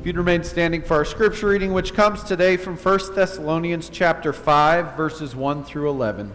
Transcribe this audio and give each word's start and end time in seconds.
If 0.00 0.06
you'd 0.06 0.16
remain 0.16 0.42
standing 0.44 0.80
for 0.80 0.94
our 0.94 1.04
scripture 1.04 1.48
reading, 1.48 1.74
which 1.74 1.92
comes 1.92 2.24
today 2.24 2.56
from 2.56 2.78
1 2.78 3.14
Thessalonians 3.14 3.90
chapter 3.90 4.32
5, 4.32 4.96
verses 4.96 5.36
1 5.36 5.62
through 5.64 5.90
11. 5.90 6.32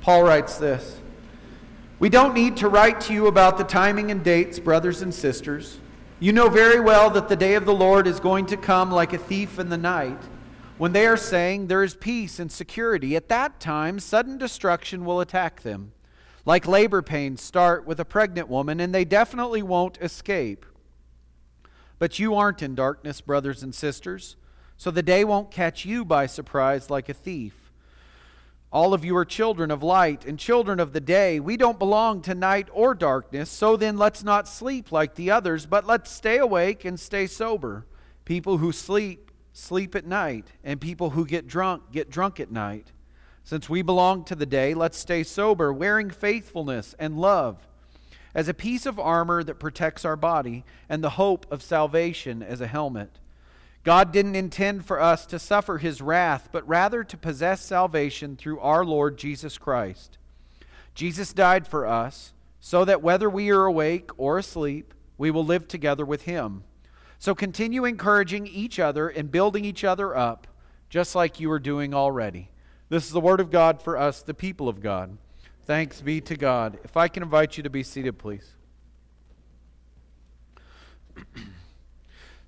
Paul 0.00 0.24
writes 0.24 0.56
this 0.56 0.98
We 2.00 2.08
don't 2.08 2.34
need 2.34 2.56
to 2.56 2.68
write 2.68 3.00
to 3.02 3.12
you 3.12 3.28
about 3.28 3.58
the 3.58 3.62
timing 3.62 4.10
and 4.10 4.24
dates, 4.24 4.58
brothers 4.58 5.02
and 5.02 5.14
sisters. 5.14 5.78
You 6.18 6.32
know 6.32 6.48
very 6.48 6.80
well 6.80 7.10
that 7.10 7.28
the 7.28 7.36
day 7.36 7.54
of 7.54 7.64
the 7.64 7.72
Lord 7.72 8.08
is 8.08 8.18
going 8.18 8.46
to 8.46 8.56
come 8.56 8.90
like 8.90 9.12
a 9.12 9.18
thief 9.18 9.60
in 9.60 9.68
the 9.68 9.78
night. 9.78 10.24
When 10.76 10.92
they 10.92 11.06
are 11.06 11.16
saying 11.16 11.68
there 11.68 11.84
is 11.84 11.94
peace 11.94 12.40
and 12.40 12.50
security, 12.50 13.14
at 13.14 13.28
that 13.28 13.60
time 13.60 14.00
sudden 14.00 14.36
destruction 14.36 15.04
will 15.04 15.20
attack 15.20 15.62
them. 15.62 15.92
Like 16.44 16.66
labor 16.66 17.02
pains 17.02 17.40
start 17.40 17.86
with 17.86 18.00
a 18.00 18.04
pregnant 18.04 18.48
woman, 18.48 18.80
and 18.80 18.92
they 18.92 19.04
definitely 19.04 19.62
won't 19.62 19.96
escape. 20.02 20.66
But 22.00 22.18
you 22.18 22.34
aren't 22.34 22.62
in 22.62 22.74
darkness, 22.74 23.20
brothers 23.20 23.62
and 23.62 23.74
sisters, 23.74 24.36
so 24.78 24.90
the 24.90 25.02
day 25.02 25.22
won't 25.22 25.50
catch 25.50 25.84
you 25.84 26.02
by 26.02 26.24
surprise 26.24 26.88
like 26.88 27.10
a 27.10 27.14
thief. 27.14 27.70
All 28.72 28.94
of 28.94 29.04
you 29.04 29.14
are 29.18 29.26
children 29.26 29.70
of 29.70 29.82
light 29.82 30.24
and 30.24 30.38
children 30.38 30.80
of 30.80 30.94
the 30.94 31.00
day. 31.00 31.40
We 31.40 31.58
don't 31.58 31.78
belong 31.78 32.22
to 32.22 32.34
night 32.34 32.68
or 32.72 32.94
darkness, 32.94 33.50
so 33.50 33.76
then 33.76 33.98
let's 33.98 34.24
not 34.24 34.48
sleep 34.48 34.90
like 34.90 35.14
the 35.14 35.30
others, 35.30 35.66
but 35.66 35.86
let's 35.86 36.10
stay 36.10 36.38
awake 36.38 36.86
and 36.86 36.98
stay 36.98 37.26
sober. 37.26 37.84
People 38.24 38.56
who 38.56 38.72
sleep, 38.72 39.30
sleep 39.52 39.94
at 39.94 40.06
night, 40.06 40.46
and 40.64 40.80
people 40.80 41.10
who 41.10 41.26
get 41.26 41.46
drunk, 41.46 41.92
get 41.92 42.10
drunk 42.10 42.40
at 42.40 42.50
night. 42.50 42.92
Since 43.44 43.68
we 43.68 43.82
belong 43.82 44.24
to 44.24 44.34
the 44.34 44.46
day, 44.46 44.72
let's 44.72 44.96
stay 44.96 45.22
sober, 45.22 45.70
wearing 45.70 46.08
faithfulness 46.08 46.94
and 46.98 47.18
love 47.18 47.66
as 48.34 48.48
a 48.48 48.54
piece 48.54 48.86
of 48.86 48.98
armor 48.98 49.42
that 49.42 49.58
protects 49.58 50.04
our 50.04 50.16
body, 50.16 50.64
and 50.88 51.02
the 51.02 51.10
hope 51.10 51.46
of 51.50 51.62
salvation 51.62 52.42
as 52.42 52.60
a 52.60 52.66
helmet. 52.66 53.18
God 53.82 54.12
didn't 54.12 54.36
intend 54.36 54.84
for 54.84 55.00
us 55.00 55.24
to 55.26 55.38
suffer 55.38 55.78
his 55.78 56.02
wrath, 56.02 56.48
but 56.52 56.68
rather 56.68 57.02
to 57.02 57.16
possess 57.16 57.62
salvation 57.62 58.36
through 58.36 58.60
our 58.60 58.84
Lord 58.84 59.16
Jesus 59.16 59.56
Christ. 59.56 60.18
Jesus 60.94 61.32
died 61.32 61.66
for 61.66 61.86
us, 61.86 62.32
so 62.60 62.84
that 62.84 63.02
whether 63.02 63.30
we 63.30 63.50
are 63.50 63.64
awake 63.64 64.10
or 64.18 64.38
asleep, 64.38 64.92
we 65.16 65.30
will 65.30 65.44
live 65.44 65.66
together 65.66 66.04
with 66.04 66.22
him. 66.22 66.64
So 67.18 67.34
continue 67.34 67.84
encouraging 67.84 68.46
each 68.46 68.78
other 68.78 69.08
and 69.08 69.30
building 69.30 69.64
each 69.64 69.84
other 69.84 70.16
up, 70.16 70.46
just 70.88 71.14
like 71.14 71.40
you 71.40 71.50
are 71.50 71.58
doing 71.58 71.94
already. 71.94 72.50
This 72.90 73.06
is 73.06 73.12
the 73.12 73.20
word 73.20 73.40
of 73.40 73.50
God 73.50 73.80
for 73.80 73.96
us, 73.96 74.20
the 74.20 74.34
people 74.34 74.68
of 74.68 74.80
God. 74.80 75.16
Thanks 75.70 76.00
be 76.00 76.20
to 76.22 76.34
God. 76.34 76.80
If 76.82 76.96
I 76.96 77.06
can 77.06 77.22
invite 77.22 77.56
you 77.56 77.62
to 77.62 77.70
be 77.70 77.84
seated, 77.84 78.18
please. 78.18 78.44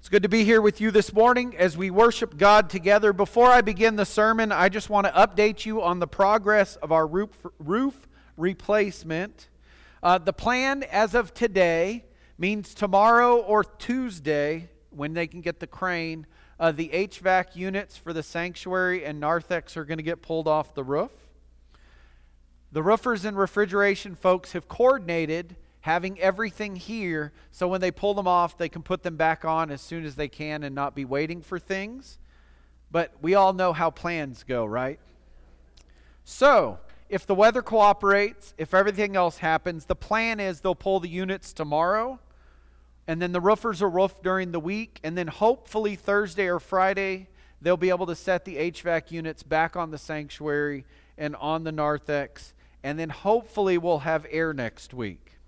It's 0.00 0.08
good 0.08 0.24
to 0.24 0.28
be 0.28 0.42
here 0.42 0.60
with 0.60 0.80
you 0.80 0.90
this 0.90 1.12
morning 1.12 1.56
as 1.56 1.76
we 1.76 1.92
worship 1.92 2.36
God 2.36 2.68
together. 2.68 3.12
Before 3.12 3.46
I 3.46 3.60
begin 3.60 3.94
the 3.94 4.04
sermon, 4.04 4.50
I 4.50 4.68
just 4.68 4.90
want 4.90 5.06
to 5.06 5.12
update 5.12 5.64
you 5.64 5.82
on 5.82 6.00
the 6.00 6.08
progress 6.08 6.74
of 6.74 6.90
our 6.90 7.06
roof, 7.06 7.46
roof 7.60 8.08
replacement. 8.36 9.48
Uh, 10.02 10.18
the 10.18 10.32
plan 10.32 10.82
as 10.82 11.14
of 11.14 11.32
today 11.32 12.04
means 12.38 12.74
tomorrow 12.74 13.36
or 13.36 13.62
Tuesday, 13.62 14.68
when 14.90 15.14
they 15.14 15.28
can 15.28 15.42
get 15.42 15.60
the 15.60 15.68
crane, 15.68 16.26
uh, 16.58 16.72
the 16.72 16.88
HVAC 16.88 17.54
units 17.54 17.96
for 17.96 18.12
the 18.12 18.24
sanctuary 18.24 19.04
and 19.04 19.20
narthex 19.20 19.76
are 19.76 19.84
going 19.84 19.98
to 19.98 20.02
get 20.02 20.22
pulled 20.22 20.48
off 20.48 20.74
the 20.74 20.82
roof. 20.82 21.12
The 22.72 22.82
roofers 22.82 23.26
and 23.26 23.36
refrigeration 23.36 24.14
folks 24.14 24.52
have 24.52 24.66
coordinated 24.66 25.56
having 25.82 26.18
everything 26.20 26.76
here 26.76 27.32
so 27.50 27.68
when 27.68 27.82
they 27.82 27.90
pull 27.90 28.14
them 28.14 28.26
off, 28.26 28.56
they 28.56 28.70
can 28.70 28.82
put 28.82 29.02
them 29.02 29.16
back 29.16 29.44
on 29.44 29.70
as 29.70 29.82
soon 29.82 30.06
as 30.06 30.14
they 30.14 30.28
can 30.28 30.62
and 30.62 30.74
not 30.74 30.94
be 30.94 31.04
waiting 31.04 31.42
for 31.42 31.58
things. 31.58 32.18
But 32.90 33.12
we 33.20 33.34
all 33.34 33.52
know 33.52 33.74
how 33.74 33.90
plans 33.90 34.42
go, 34.42 34.64
right? 34.64 34.98
So, 36.24 36.78
if 37.10 37.26
the 37.26 37.34
weather 37.34 37.60
cooperates, 37.60 38.54
if 38.56 38.72
everything 38.72 39.16
else 39.16 39.38
happens, 39.38 39.84
the 39.84 39.96
plan 39.96 40.40
is 40.40 40.60
they'll 40.60 40.74
pull 40.74 41.00
the 41.00 41.08
units 41.08 41.52
tomorrow, 41.52 42.20
and 43.06 43.20
then 43.20 43.32
the 43.32 43.40
roofers 43.40 43.82
will 43.82 43.90
roof 43.90 44.22
during 44.22 44.52
the 44.52 44.60
week, 44.60 44.98
and 45.02 45.18
then 45.18 45.26
hopefully 45.26 45.94
Thursday 45.94 46.46
or 46.46 46.58
Friday, 46.58 47.28
they'll 47.60 47.76
be 47.76 47.90
able 47.90 48.06
to 48.06 48.14
set 48.14 48.46
the 48.46 48.56
HVAC 48.56 49.10
units 49.10 49.42
back 49.42 49.76
on 49.76 49.90
the 49.90 49.98
sanctuary 49.98 50.86
and 51.18 51.36
on 51.36 51.64
the 51.64 51.72
narthex 51.72 52.54
and 52.82 52.98
then 52.98 53.10
hopefully 53.10 53.78
we'll 53.78 54.00
have 54.00 54.26
air 54.30 54.52
next 54.52 54.92
week. 54.92 55.38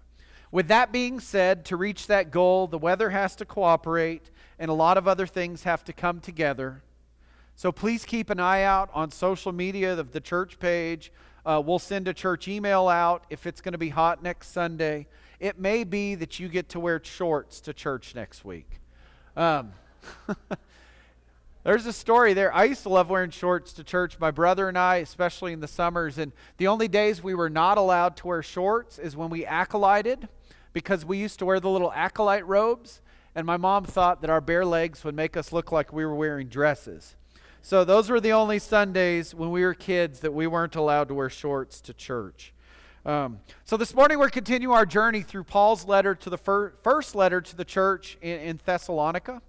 With 0.50 0.68
that 0.68 0.92
being 0.92 1.18
said, 1.18 1.64
to 1.66 1.76
reach 1.76 2.06
that 2.06 2.30
goal, 2.30 2.66
the 2.66 2.78
weather 2.78 3.10
has 3.10 3.34
to 3.36 3.44
cooperate 3.44 4.30
and 4.58 4.70
a 4.70 4.74
lot 4.74 4.96
of 4.96 5.08
other 5.08 5.26
things 5.26 5.64
have 5.64 5.84
to 5.84 5.92
come 5.92 6.20
together. 6.20 6.82
So 7.56 7.72
please 7.72 8.04
keep 8.04 8.30
an 8.30 8.40
eye 8.40 8.62
out 8.62 8.90
on 8.94 9.10
social 9.10 9.52
media 9.52 9.98
of 9.98 10.12
the 10.12 10.20
church 10.20 10.58
page. 10.58 11.12
Uh, 11.44 11.62
we'll 11.64 11.78
send 11.78 12.08
a 12.08 12.14
church 12.14 12.48
email 12.48 12.88
out 12.88 13.24
if 13.30 13.46
it's 13.46 13.60
going 13.60 13.72
to 13.72 13.78
be 13.78 13.90
hot 13.90 14.22
next 14.22 14.52
Sunday. 14.52 15.06
It 15.40 15.58
may 15.58 15.84
be 15.84 16.14
that 16.14 16.38
you 16.38 16.48
get 16.48 16.68
to 16.70 16.80
wear 16.80 17.00
shorts 17.02 17.60
to 17.62 17.72
church 17.72 18.14
next 18.14 18.44
week. 18.44 18.80
Um, 19.36 19.72
There's 21.64 21.86
a 21.86 21.94
story 21.94 22.34
there. 22.34 22.54
I 22.54 22.64
used 22.64 22.82
to 22.82 22.90
love 22.90 23.08
wearing 23.08 23.30
shorts 23.30 23.72
to 23.72 23.84
church, 23.84 24.18
my 24.18 24.30
brother 24.30 24.68
and 24.68 24.76
I, 24.76 24.96
especially 24.96 25.54
in 25.54 25.60
the 25.60 25.66
summers. 25.66 26.18
And 26.18 26.32
the 26.58 26.66
only 26.66 26.88
days 26.88 27.22
we 27.22 27.34
were 27.34 27.48
not 27.48 27.78
allowed 27.78 28.18
to 28.18 28.26
wear 28.26 28.42
shorts 28.42 28.98
is 28.98 29.16
when 29.16 29.30
we 29.30 29.46
acolyted, 29.46 30.28
because 30.74 31.06
we 31.06 31.16
used 31.16 31.38
to 31.38 31.46
wear 31.46 31.60
the 31.60 31.70
little 31.70 31.90
acolyte 31.92 32.46
robes. 32.46 33.00
And 33.34 33.46
my 33.46 33.56
mom 33.56 33.86
thought 33.86 34.20
that 34.20 34.28
our 34.28 34.42
bare 34.42 34.66
legs 34.66 35.04
would 35.04 35.14
make 35.14 35.38
us 35.38 35.52
look 35.52 35.72
like 35.72 35.90
we 35.90 36.04
were 36.04 36.14
wearing 36.14 36.48
dresses. 36.48 37.16
So 37.62 37.82
those 37.82 38.10
were 38.10 38.20
the 38.20 38.32
only 38.32 38.58
Sundays 38.58 39.34
when 39.34 39.50
we 39.50 39.64
were 39.64 39.72
kids 39.72 40.20
that 40.20 40.34
we 40.34 40.46
weren't 40.46 40.76
allowed 40.76 41.08
to 41.08 41.14
wear 41.14 41.30
shorts 41.30 41.80
to 41.80 41.94
church. 41.94 42.52
Um, 43.06 43.40
so 43.64 43.78
this 43.78 43.94
morning 43.94 44.18
we're 44.18 44.28
continuing 44.28 44.76
our 44.76 44.84
journey 44.84 45.22
through 45.22 45.44
Paul's 45.44 45.86
letter 45.86 46.14
to 46.14 46.28
the 46.28 46.38
fir- 46.38 46.74
first 46.82 47.14
letter 47.14 47.40
to 47.40 47.56
the 47.56 47.64
church 47.64 48.18
in, 48.20 48.38
in 48.40 48.60
Thessalonica. 48.62 49.40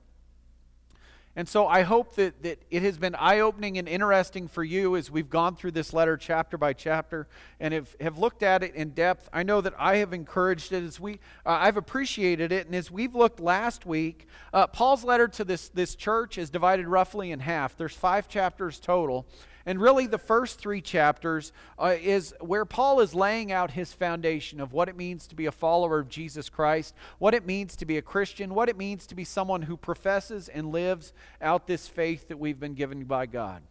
And 1.38 1.50
so 1.50 1.68
I 1.68 1.82
hope 1.82 2.16
that, 2.16 2.44
that 2.44 2.64
it 2.72 2.82
has 2.84 2.98
been 2.98 3.14
eye 3.16 3.40
opening 3.40 3.78
and 3.78 3.90
interesting 3.90 4.48
for 4.48 4.64
you 4.64 4.96
as 4.96 5.12
we've 5.12 5.30
gone 5.30 5.56
through 5.56 5.72
this 5.72 5.92
letter 5.92 6.16
chapter 6.16 6.58
by 6.58 6.72
chapter 6.72 7.28
and 7.60 7.74
have, 7.74 7.94
have 8.00 8.18
looked 8.18 8.42
at 8.42 8.64
it 8.64 8.74
in 8.74 8.92
depth. 8.92 9.30
I 9.34 9.44
know 9.44 9.60
that 9.60 9.74
I 9.78 9.98
have 9.98 10.14
encouraged 10.14 10.72
it 10.72 10.84
as 10.84 10.98
we, 10.98 11.20
uh, 11.46 11.58
I've 11.60 11.76
appreciated 11.76 12.54
it. 12.54 12.68
And 12.68 12.76
as 12.76 12.90
we've 12.90 13.14
looked 13.14 13.42
last 13.42 13.86
week, 13.86 14.28
uh, 14.54 14.68
Paul's 14.68 15.04
letter 15.04 15.28
to 15.28 15.44
this, 15.44 15.68
this 15.70 15.96
church 15.96 16.38
is 16.38 16.50
divided 16.50 16.88
roughly 16.88 17.32
in 17.32 17.42
half. 17.42 17.76
There's 17.76 17.96
five 17.96 18.30
chapters 18.30 18.80
total. 18.80 19.26
And 19.66 19.82
really, 19.82 20.06
the 20.06 20.20
first 20.20 20.60
three 20.60 20.80
chapters 20.82 21.52
uh, 21.80 21.96
is 22.00 22.36
where 22.40 22.66
Paul 22.66 23.00
is 23.00 23.16
laying 23.16 23.52
out 23.52 23.72
his 23.72 23.94
foundation 23.94 24.60
of 24.60 24.74
what 24.74 24.90
it 24.90 24.96
means 24.96 25.26
to 25.28 25.36
be 25.36 25.48
a 25.48 25.52
follower 25.52 25.98
of 25.98 26.08
Jesus 26.08 26.50
Christ, 26.50 26.94
what 27.18 27.34
it 27.34 27.48
means 27.48 27.76
to 27.78 27.86
be 27.86 27.98
a 27.98 28.02
Christian, 28.04 28.54
what 28.54 28.70
it 28.70 28.78
means 28.78 29.08
to 29.08 29.16
be 29.16 29.24
someone 29.24 29.64
who 29.64 29.76
professes 29.76 30.50
and 30.50 30.72
lives 30.72 31.14
out 31.42 31.66
this 31.66 31.88
faith 31.88 32.28
that 32.28 32.38
we've 32.38 32.60
been 32.60 32.76
given 32.76 33.06
by 33.06 33.26
God. 33.26 33.64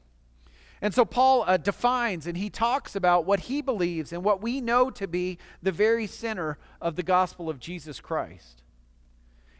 And 0.82 0.92
so 0.92 1.04
Paul 1.04 1.44
uh, 1.46 1.58
defines 1.58 2.26
and 2.26 2.36
he 2.36 2.50
talks 2.50 2.96
about 2.96 3.24
what 3.24 3.40
he 3.40 3.62
believes 3.62 4.12
and 4.12 4.24
what 4.24 4.42
we 4.42 4.60
know 4.60 4.90
to 4.90 5.06
be 5.06 5.38
the 5.62 5.72
very 5.72 6.08
center 6.08 6.58
of 6.80 6.96
the 6.96 7.04
gospel 7.04 7.48
of 7.48 7.60
Jesus 7.60 8.00
Christ. 8.00 8.63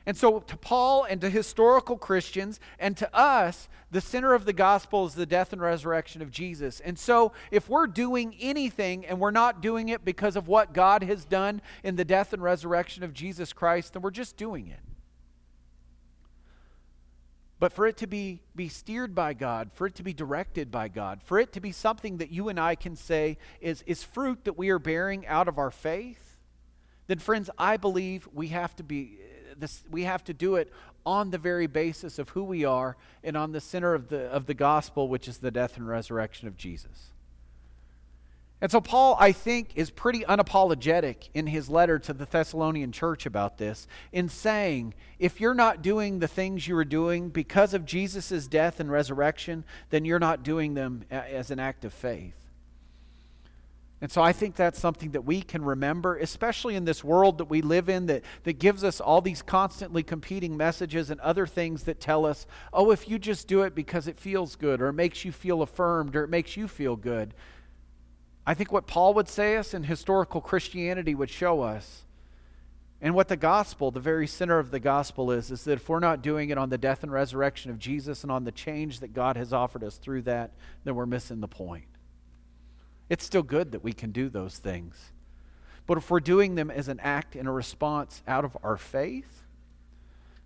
And 0.07 0.17
so, 0.17 0.41
to 0.41 0.57
Paul 0.57 1.05
and 1.05 1.21
to 1.23 1.31
historical 1.31 1.97
Christians 1.97 2.61
and 2.79 2.95
to 2.99 3.15
us, 3.17 3.69
the 3.91 4.03
center 4.03 4.35
of 4.35 4.45
the 4.45 4.53
gospel 4.53 5.07
is 5.07 5.15
the 5.15 5.25
death 5.25 5.53
and 5.53 5.63
resurrection 5.63 6.21
of 6.21 6.31
Jesus. 6.31 6.81
And 6.81 6.99
so, 6.99 7.33
if 7.51 7.71
we're 7.71 7.87
doing 7.87 8.37
anything 8.39 9.07
and 9.07 9.19
we're 9.19 9.31
not 9.31 9.63
doing 9.63 9.89
it 9.89 10.05
because 10.05 10.37
of 10.37 10.47
what 10.47 10.75
God 10.75 11.03
has 11.03 11.25
done 11.25 11.63
in 11.83 11.97
the 11.97 12.05
death 12.05 12.35
and 12.35 12.43
resurrection 12.43 13.03
of 13.03 13.15
Jesus 13.15 13.55
Christ, 13.55 13.95
then 13.95 14.03
we're 14.03 14.11
just 14.11 14.37
doing 14.37 14.69
it. 14.69 14.81
But 17.59 17.73
for 17.73 17.87
it 17.87 17.97
to 17.99 18.07
be, 18.07 18.43
be 18.55 18.69
steered 18.69 19.15
by 19.15 19.33
God, 19.33 19.71
for 19.73 19.87
it 19.87 19.95
to 19.95 20.03
be 20.03 20.13
directed 20.13 20.71
by 20.71 20.89
God, 20.89 21.23
for 21.23 21.39
it 21.39 21.53
to 21.53 21.61
be 21.61 21.73
something 21.73 22.19
that 22.19 22.31
you 22.31 22.51
and 22.51 22.61
I 22.61 22.75
can 22.75 22.95
say 22.95 23.39
is, 23.63 23.83
is 23.87 24.05
fruit 24.05 24.45
that 24.45 24.59
we 24.59 24.69
are 24.69 24.79
bearing 24.79 25.27
out 25.27 25.49
of 25.49 25.57
our 25.57 25.71
faith, 25.71 26.25
then, 27.07 27.19
friends, 27.19 27.51
I 27.59 27.77
believe 27.77 28.29
we 28.33 28.49
have 28.49 28.75
to 28.77 28.83
be 28.83 29.19
this, 29.59 29.85
we 29.91 30.05
have 30.05 30.25
to 30.25 30.35
do 30.35 30.57
it 30.57 30.73
on 31.07 31.31
the 31.31 31.39
very 31.39 31.67
basis 31.67 32.19
of 32.19 32.31
who 32.31 32.43
we 32.43 32.65
are 32.65 32.97
and 33.23 33.37
on 33.37 33.53
the 33.53 33.61
center 33.61 33.95
of 33.95 34.09
the, 34.09 34.27
of 34.31 34.47
the 34.47 34.55
gospel, 34.55 35.09
which 35.09 35.29
is 35.29 35.39
the 35.39 35.51
death 35.51 35.77
and 35.77 35.87
resurrection 35.87 36.49
of 36.49 36.57
Jesus. 36.57 37.11
And 38.61 38.71
so, 38.71 38.81
Paul, 38.81 39.17
I 39.21 39.33
think, 39.33 39.73
is 39.75 39.91
pretty 39.91 40.21
unapologetic 40.21 41.29
in 41.35 41.49
his 41.49 41.69
letter 41.69 41.99
to 41.99 42.15
the 42.15 42.25
Thessalonian 42.25 42.93
church 42.93 43.27
about 43.27 43.59
this, 43.59 43.87
in 44.11 44.31
saying, 44.31 44.95
if 45.19 45.39
you're 45.41 45.53
not 45.53 45.83
doing 45.83 46.21
the 46.21 46.29
things 46.29 46.67
you 46.67 46.77
are 46.79 46.85
doing 46.85 47.29
because 47.29 47.75
of 47.75 47.85
Jesus' 47.85 48.47
death 48.47 48.81
and 48.81 48.91
resurrection, 48.91 49.65
then 49.91 50.07
you're 50.07 50.19
not 50.19 50.43
doing 50.43 50.73
them 50.73 51.05
as 51.11 51.51
an 51.51 51.59
act 51.59 51.85
of 51.85 51.93
faith. 51.93 52.44
And 54.01 54.11
so 54.11 54.21
I 54.21 54.33
think 54.33 54.57
that's 54.57 54.79
something 54.79 55.13
that 55.13 55.25
we 55.25 55.41
can 55.41 55.65
remember, 55.65 56.17
especially 56.17 56.75
in 56.75 56.85
this 56.85 57.03
world 57.03 57.39
that 57.39 57.47
we 57.47 57.63
live 57.63 57.89
in 57.89 58.07
that, 58.07 58.23
that 58.43 58.59
gives 58.59 58.85
us 58.85 59.01
all 59.01 59.21
these 59.21 59.41
constantly 59.41 60.03
competing 60.03 60.57
messages 60.57 61.11
and 61.11 61.21
other 61.21 61.47
things 61.47 61.85
that 61.85 62.01
tell 62.01 62.27
us, 62.27 62.47
oh, 62.73 62.91
if 62.91 63.09
you 63.09 63.19
just 63.19 63.49
do 63.49 63.63
it 63.63 63.75
because 63.75 64.07
it 64.07 64.19
feels 64.19 64.57
good 64.57 64.83
or 64.83 64.89
it 64.89 64.95
makes 64.95 65.25
you 65.25 65.33
feel 65.33 65.63
affirmed 65.63 66.17
or 66.17 66.25
it 66.25 66.29
makes 66.29 66.57
you 66.57 66.69
feel 66.69 66.97
good. 66.97 67.33
I 68.47 68.53
think 68.53 68.71
what 68.73 68.87
Paul 68.87 69.15
would 69.15 69.29
say 69.29 69.57
us 69.57 69.73
and 69.73 69.87
historical 69.87 70.41
Christianity 70.41 71.15
would 71.15 71.31
show 71.31 71.63
us, 71.63 72.03
and 73.01 73.15
what 73.15 73.29
the 73.29 73.37
gospel, 73.37 73.91
the 73.91 74.01
very 74.01 74.27
center 74.27 74.59
of 74.59 74.71
the 74.71 74.81
gospel 74.81 75.31
is, 75.31 75.51
is 75.51 75.65
that 75.65 75.75
if 75.75 75.89
we're 75.89 75.99
not 75.99 76.23
doing 76.23 76.51
it 76.51 76.59
on 76.59 76.69
the 76.69 76.79
death 76.79 77.03
and 77.03 77.13
resurrection 77.13 77.71
of 77.71 77.79
Jesus 77.79 78.23
and 78.23 78.33
on 78.33 78.45
the 78.45 78.53
change 78.53 79.01
that 79.01 79.13
God 79.13 79.37
has 79.37 79.53
offered 79.53 79.85
us 79.85 79.97
through 79.97 80.23
that, 80.23 80.53
then 80.85 80.95
we're 80.95 81.07
missing 81.07 81.41
the 81.41 81.49
point. 81.49 81.85
It's 83.09 83.25
still 83.25 83.43
good 83.43 83.73
that 83.73 83.85
we 83.85 83.93
can 83.93 84.11
do 84.11 84.29
those 84.29 84.59
things. 84.59 85.13
But 85.87 85.99
if 85.99 86.11
we're 86.11 86.21
doing 86.21 86.55
them 86.55 86.71
as 86.71 86.89
an 86.89 87.01
act 87.01 87.37
and 87.37 87.47
a 87.47 87.53
response 87.53 88.23
out 88.27 88.45
of 88.45 88.57
our 88.63 88.77
faith, 88.77 89.43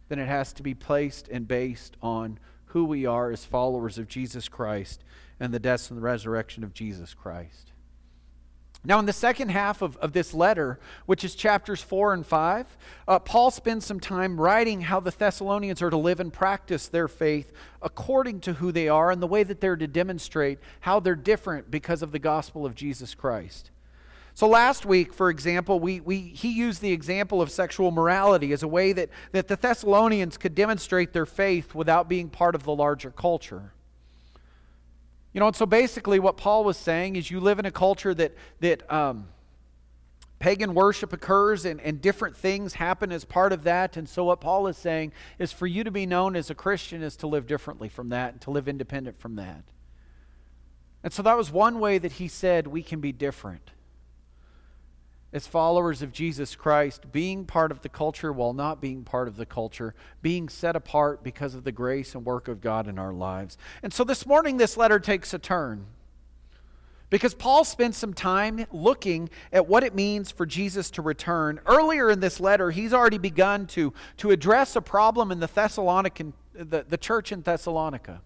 then 0.08 0.18
it 0.18 0.26
has 0.26 0.52
to 0.54 0.62
be 0.62 0.74
placed 0.74 1.28
and 1.28 1.46
based 1.46 1.96
on 2.02 2.38
who 2.66 2.84
we 2.84 3.06
are 3.06 3.30
as 3.30 3.44
followers 3.44 3.98
of 3.98 4.08
Jesus 4.08 4.48
Christ 4.48 5.04
and 5.38 5.54
the 5.54 5.58
death 5.58 5.90
and 5.90 5.98
the 5.98 6.02
resurrection 6.02 6.64
of 6.64 6.74
Jesus 6.74 7.14
Christ. 7.14 7.72
Now, 8.88 8.98
in 8.98 9.04
the 9.04 9.12
second 9.12 9.50
half 9.50 9.82
of, 9.82 9.98
of 9.98 10.14
this 10.14 10.32
letter, 10.32 10.80
which 11.04 11.22
is 11.22 11.34
chapters 11.34 11.82
4 11.82 12.14
and 12.14 12.26
5, 12.26 12.78
uh, 13.06 13.18
Paul 13.18 13.50
spends 13.50 13.84
some 13.84 14.00
time 14.00 14.40
writing 14.40 14.80
how 14.80 14.98
the 14.98 15.10
Thessalonians 15.10 15.82
are 15.82 15.90
to 15.90 15.98
live 15.98 16.20
and 16.20 16.32
practice 16.32 16.88
their 16.88 17.06
faith 17.06 17.52
according 17.82 18.40
to 18.40 18.54
who 18.54 18.72
they 18.72 18.88
are 18.88 19.10
and 19.10 19.20
the 19.20 19.26
way 19.26 19.42
that 19.42 19.60
they're 19.60 19.76
to 19.76 19.86
demonstrate 19.86 20.58
how 20.80 21.00
they're 21.00 21.14
different 21.14 21.70
because 21.70 22.02
of 22.02 22.12
the 22.12 22.18
gospel 22.18 22.64
of 22.64 22.74
Jesus 22.74 23.14
Christ. 23.14 23.70
So 24.32 24.48
last 24.48 24.86
week, 24.86 25.12
for 25.12 25.28
example, 25.28 25.80
we, 25.80 26.00
we, 26.00 26.20
he 26.20 26.48
used 26.48 26.80
the 26.80 26.92
example 26.92 27.42
of 27.42 27.50
sexual 27.50 27.90
morality 27.90 28.54
as 28.54 28.62
a 28.62 28.68
way 28.68 28.94
that, 28.94 29.10
that 29.32 29.48
the 29.48 29.56
Thessalonians 29.56 30.38
could 30.38 30.54
demonstrate 30.54 31.12
their 31.12 31.26
faith 31.26 31.74
without 31.74 32.08
being 32.08 32.30
part 32.30 32.54
of 32.54 32.62
the 32.62 32.74
larger 32.74 33.10
culture. 33.10 33.74
You 35.32 35.40
know, 35.40 35.46
and 35.46 35.56
so 35.56 35.66
basically 35.66 36.18
what 36.18 36.36
Paul 36.36 36.64
was 36.64 36.76
saying 36.76 37.16
is 37.16 37.30
you 37.30 37.40
live 37.40 37.58
in 37.58 37.66
a 37.66 37.70
culture 37.70 38.14
that, 38.14 38.34
that 38.60 38.90
um, 38.90 39.28
pagan 40.38 40.74
worship 40.74 41.12
occurs 41.12 41.64
and, 41.64 41.80
and 41.80 42.00
different 42.00 42.36
things 42.36 42.74
happen 42.74 43.12
as 43.12 43.24
part 43.24 43.52
of 43.52 43.64
that. 43.64 43.96
And 43.96 44.08
so 44.08 44.24
what 44.24 44.40
Paul 44.40 44.66
is 44.68 44.76
saying 44.76 45.12
is 45.38 45.52
for 45.52 45.66
you 45.66 45.84
to 45.84 45.90
be 45.90 46.06
known 46.06 46.34
as 46.36 46.50
a 46.50 46.54
Christian 46.54 47.02
is 47.02 47.16
to 47.16 47.26
live 47.26 47.46
differently 47.46 47.88
from 47.88 48.08
that 48.08 48.32
and 48.32 48.40
to 48.42 48.50
live 48.50 48.68
independent 48.68 49.20
from 49.20 49.36
that. 49.36 49.64
And 51.02 51.12
so 51.12 51.22
that 51.22 51.36
was 51.36 51.50
one 51.50 51.78
way 51.78 51.98
that 51.98 52.12
he 52.12 52.28
said 52.28 52.66
we 52.66 52.82
can 52.82 53.00
be 53.00 53.12
different 53.12 53.70
as 55.32 55.46
followers 55.46 56.00
of 56.00 56.12
Jesus 56.12 56.54
Christ, 56.54 57.12
being 57.12 57.44
part 57.44 57.70
of 57.70 57.82
the 57.82 57.88
culture 57.88 58.32
while 58.32 58.54
not 58.54 58.80
being 58.80 59.04
part 59.04 59.28
of 59.28 59.36
the 59.36 59.44
culture, 59.44 59.94
being 60.22 60.48
set 60.48 60.74
apart 60.74 61.22
because 61.22 61.54
of 61.54 61.64
the 61.64 61.72
grace 61.72 62.14
and 62.14 62.24
work 62.24 62.48
of 62.48 62.60
God 62.60 62.88
in 62.88 62.98
our 62.98 63.12
lives. 63.12 63.58
And 63.82 63.92
so 63.92 64.04
this 64.04 64.24
morning, 64.24 64.56
this 64.56 64.76
letter 64.76 64.98
takes 64.98 65.34
a 65.34 65.38
turn. 65.38 65.86
Because 67.10 67.34
Paul 67.34 67.64
spent 67.64 67.94
some 67.94 68.12
time 68.12 68.66
looking 68.70 69.30
at 69.50 69.66
what 69.66 69.82
it 69.82 69.94
means 69.94 70.30
for 70.30 70.44
Jesus 70.44 70.90
to 70.92 71.02
return. 71.02 71.58
Earlier 71.66 72.10
in 72.10 72.20
this 72.20 72.38
letter, 72.38 72.70
he's 72.70 72.92
already 72.92 73.16
begun 73.18 73.66
to, 73.68 73.94
to 74.18 74.30
address 74.30 74.76
a 74.76 74.82
problem 74.82 75.32
in 75.32 75.40
the 75.40 75.48
Thessalonican, 75.48 76.34
the, 76.52 76.84
the 76.86 76.98
church 76.98 77.32
in 77.32 77.40
Thessalonica. 77.42 78.20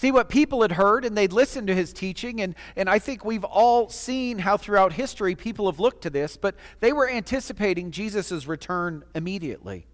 See 0.00 0.10
what 0.10 0.30
people 0.30 0.62
had 0.62 0.72
heard, 0.72 1.04
and 1.04 1.14
they'd 1.14 1.30
listened 1.30 1.66
to 1.66 1.74
his 1.74 1.92
teaching. 1.92 2.40
And, 2.40 2.54
and 2.74 2.88
I 2.88 2.98
think 2.98 3.22
we've 3.22 3.44
all 3.44 3.90
seen 3.90 4.38
how 4.38 4.56
throughout 4.56 4.94
history 4.94 5.34
people 5.34 5.70
have 5.70 5.78
looked 5.78 6.04
to 6.04 6.08
this, 6.08 6.38
but 6.38 6.54
they 6.80 6.90
were 6.90 7.06
anticipating 7.06 7.90
Jesus' 7.90 8.46
return 8.46 9.04
immediately. 9.14 9.86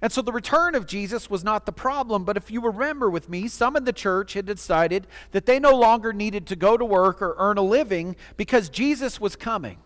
And 0.00 0.10
so 0.10 0.22
the 0.22 0.32
return 0.32 0.74
of 0.74 0.88
Jesus 0.88 1.30
was 1.30 1.44
not 1.44 1.66
the 1.66 1.72
problem, 1.72 2.24
but 2.24 2.36
if 2.36 2.50
you 2.50 2.60
remember 2.60 3.08
with 3.08 3.28
me, 3.28 3.46
some 3.46 3.76
in 3.76 3.84
the 3.84 3.92
church 3.92 4.32
had 4.32 4.44
decided 4.44 5.06
that 5.30 5.46
they 5.46 5.60
no 5.60 5.78
longer 5.78 6.12
needed 6.12 6.48
to 6.48 6.56
go 6.56 6.76
to 6.76 6.84
work 6.84 7.22
or 7.22 7.36
earn 7.38 7.58
a 7.58 7.62
living 7.62 8.16
because 8.36 8.68
Jesus 8.70 9.20
was 9.20 9.36
coming. 9.36 9.78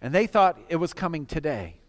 And 0.00 0.14
they 0.14 0.28
thought 0.28 0.56
it 0.68 0.76
was 0.76 0.92
coming 0.92 1.26
today. 1.26 1.80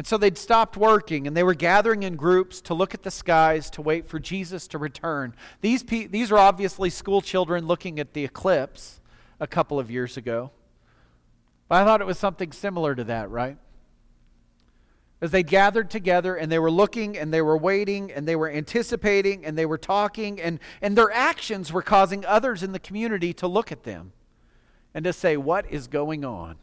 And 0.00 0.06
so 0.06 0.16
they'd 0.16 0.38
stopped 0.38 0.78
working 0.78 1.26
and 1.26 1.36
they 1.36 1.42
were 1.42 1.52
gathering 1.52 2.04
in 2.04 2.16
groups 2.16 2.62
to 2.62 2.72
look 2.72 2.94
at 2.94 3.02
the 3.02 3.10
skies 3.10 3.68
to 3.68 3.82
wait 3.82 4.06
for 4.06 4.18
Jesus 4.18 4.66
to 4.68 4.78
return. 4.78 5.34
These, 5.60 5.82
pe- 5.82 6.06
these 6.06 6.32
are 6.32 6.38
obviously 6.38 6.88
school 6.88 7.20
children 7.20 7.66
looking 7.66 8.00
at 8.00 8.14
the 8.14 8.24
eclipse 8.24 8.98
a 9.40 9.46
couple 9.46 9.78
of 9.78 9.90
years 9.90 10.16
ago. 10.16 10.52
But 11.68 11.82
I 11.82 11.84
thought 11.84 12.00
it 12.00 12.06
was 12.06 12.18
something 12.18 12.50
similar 12.50 12.94
to 12.94 13.04
that, 13.04 13.28
right? 13.28 13.58
As 15.20 15.32
they 15.32 15.42
gathered 15.42 15.90
together 15.90 16.34
and 16.34 16.50
they 16.50 16.58
were 16.58 16.70
looking 16.70 17.18
and 17.18 17.30
they 17.30 17.42
were 17.42 17.58
waiting 17.58 18.10
and 18.10 18.26
they 18.26 18.36
were 18.36 18.50
anticipating 18.50 19.44
and 19.44 19.58
they 19.58 19.66
were 19.66 19.76
talking, 19.76 20.40
and, 20.40 20.60
and 20.80 20.96
their 20.96 21.12
actions 21.12 21.74
were 21.74 21.82
causing 21.82 22.24
others 22.24 22.62
in 22.62 22.72
the 22.72 22.78
community 22.78 23.34
to 23.34 23.46
look 23.46 23.70
at 23.70 23.82
them 23.82 24.12
and 24.94 25.04
to 25.04 25.12
say, 25.12 25.36
What 25.36 25.70
is 25.70 25.88
going 25.88 26.24
on? 26.24 26.56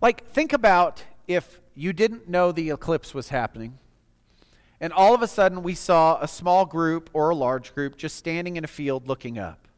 Like, 0.00 0.30
think 0.30 0.54
about 0.54 1.04
if 1.28 1.60
you 1.74 1.92
didn't 1.92 2.28
know 2.28 2.50
the 2.50 2.70
eclipse 2.70 3.14
was 3.14 3.28
happening, 3.28 3.78
and 4.80 4.92
all 4.92 5.14
of 5.14 5.22
a 5.22 5.28
sudden 5.28 5.62
we 5.62 5.74
saw 5.74 6.18
a 6.20 6.26
small 6.26 6.64
group 6.64 7.10
or 7.12 7.30
a 7.30 7.34
large 7.34 7.74
group 7.74 7.96
just 7.96 8.16
standing 8.16 8.56
in 8.56 8.64
a 8.64 8.68
field 8.68 9.06
looking 9.06 9.38
up, 9.38 9.68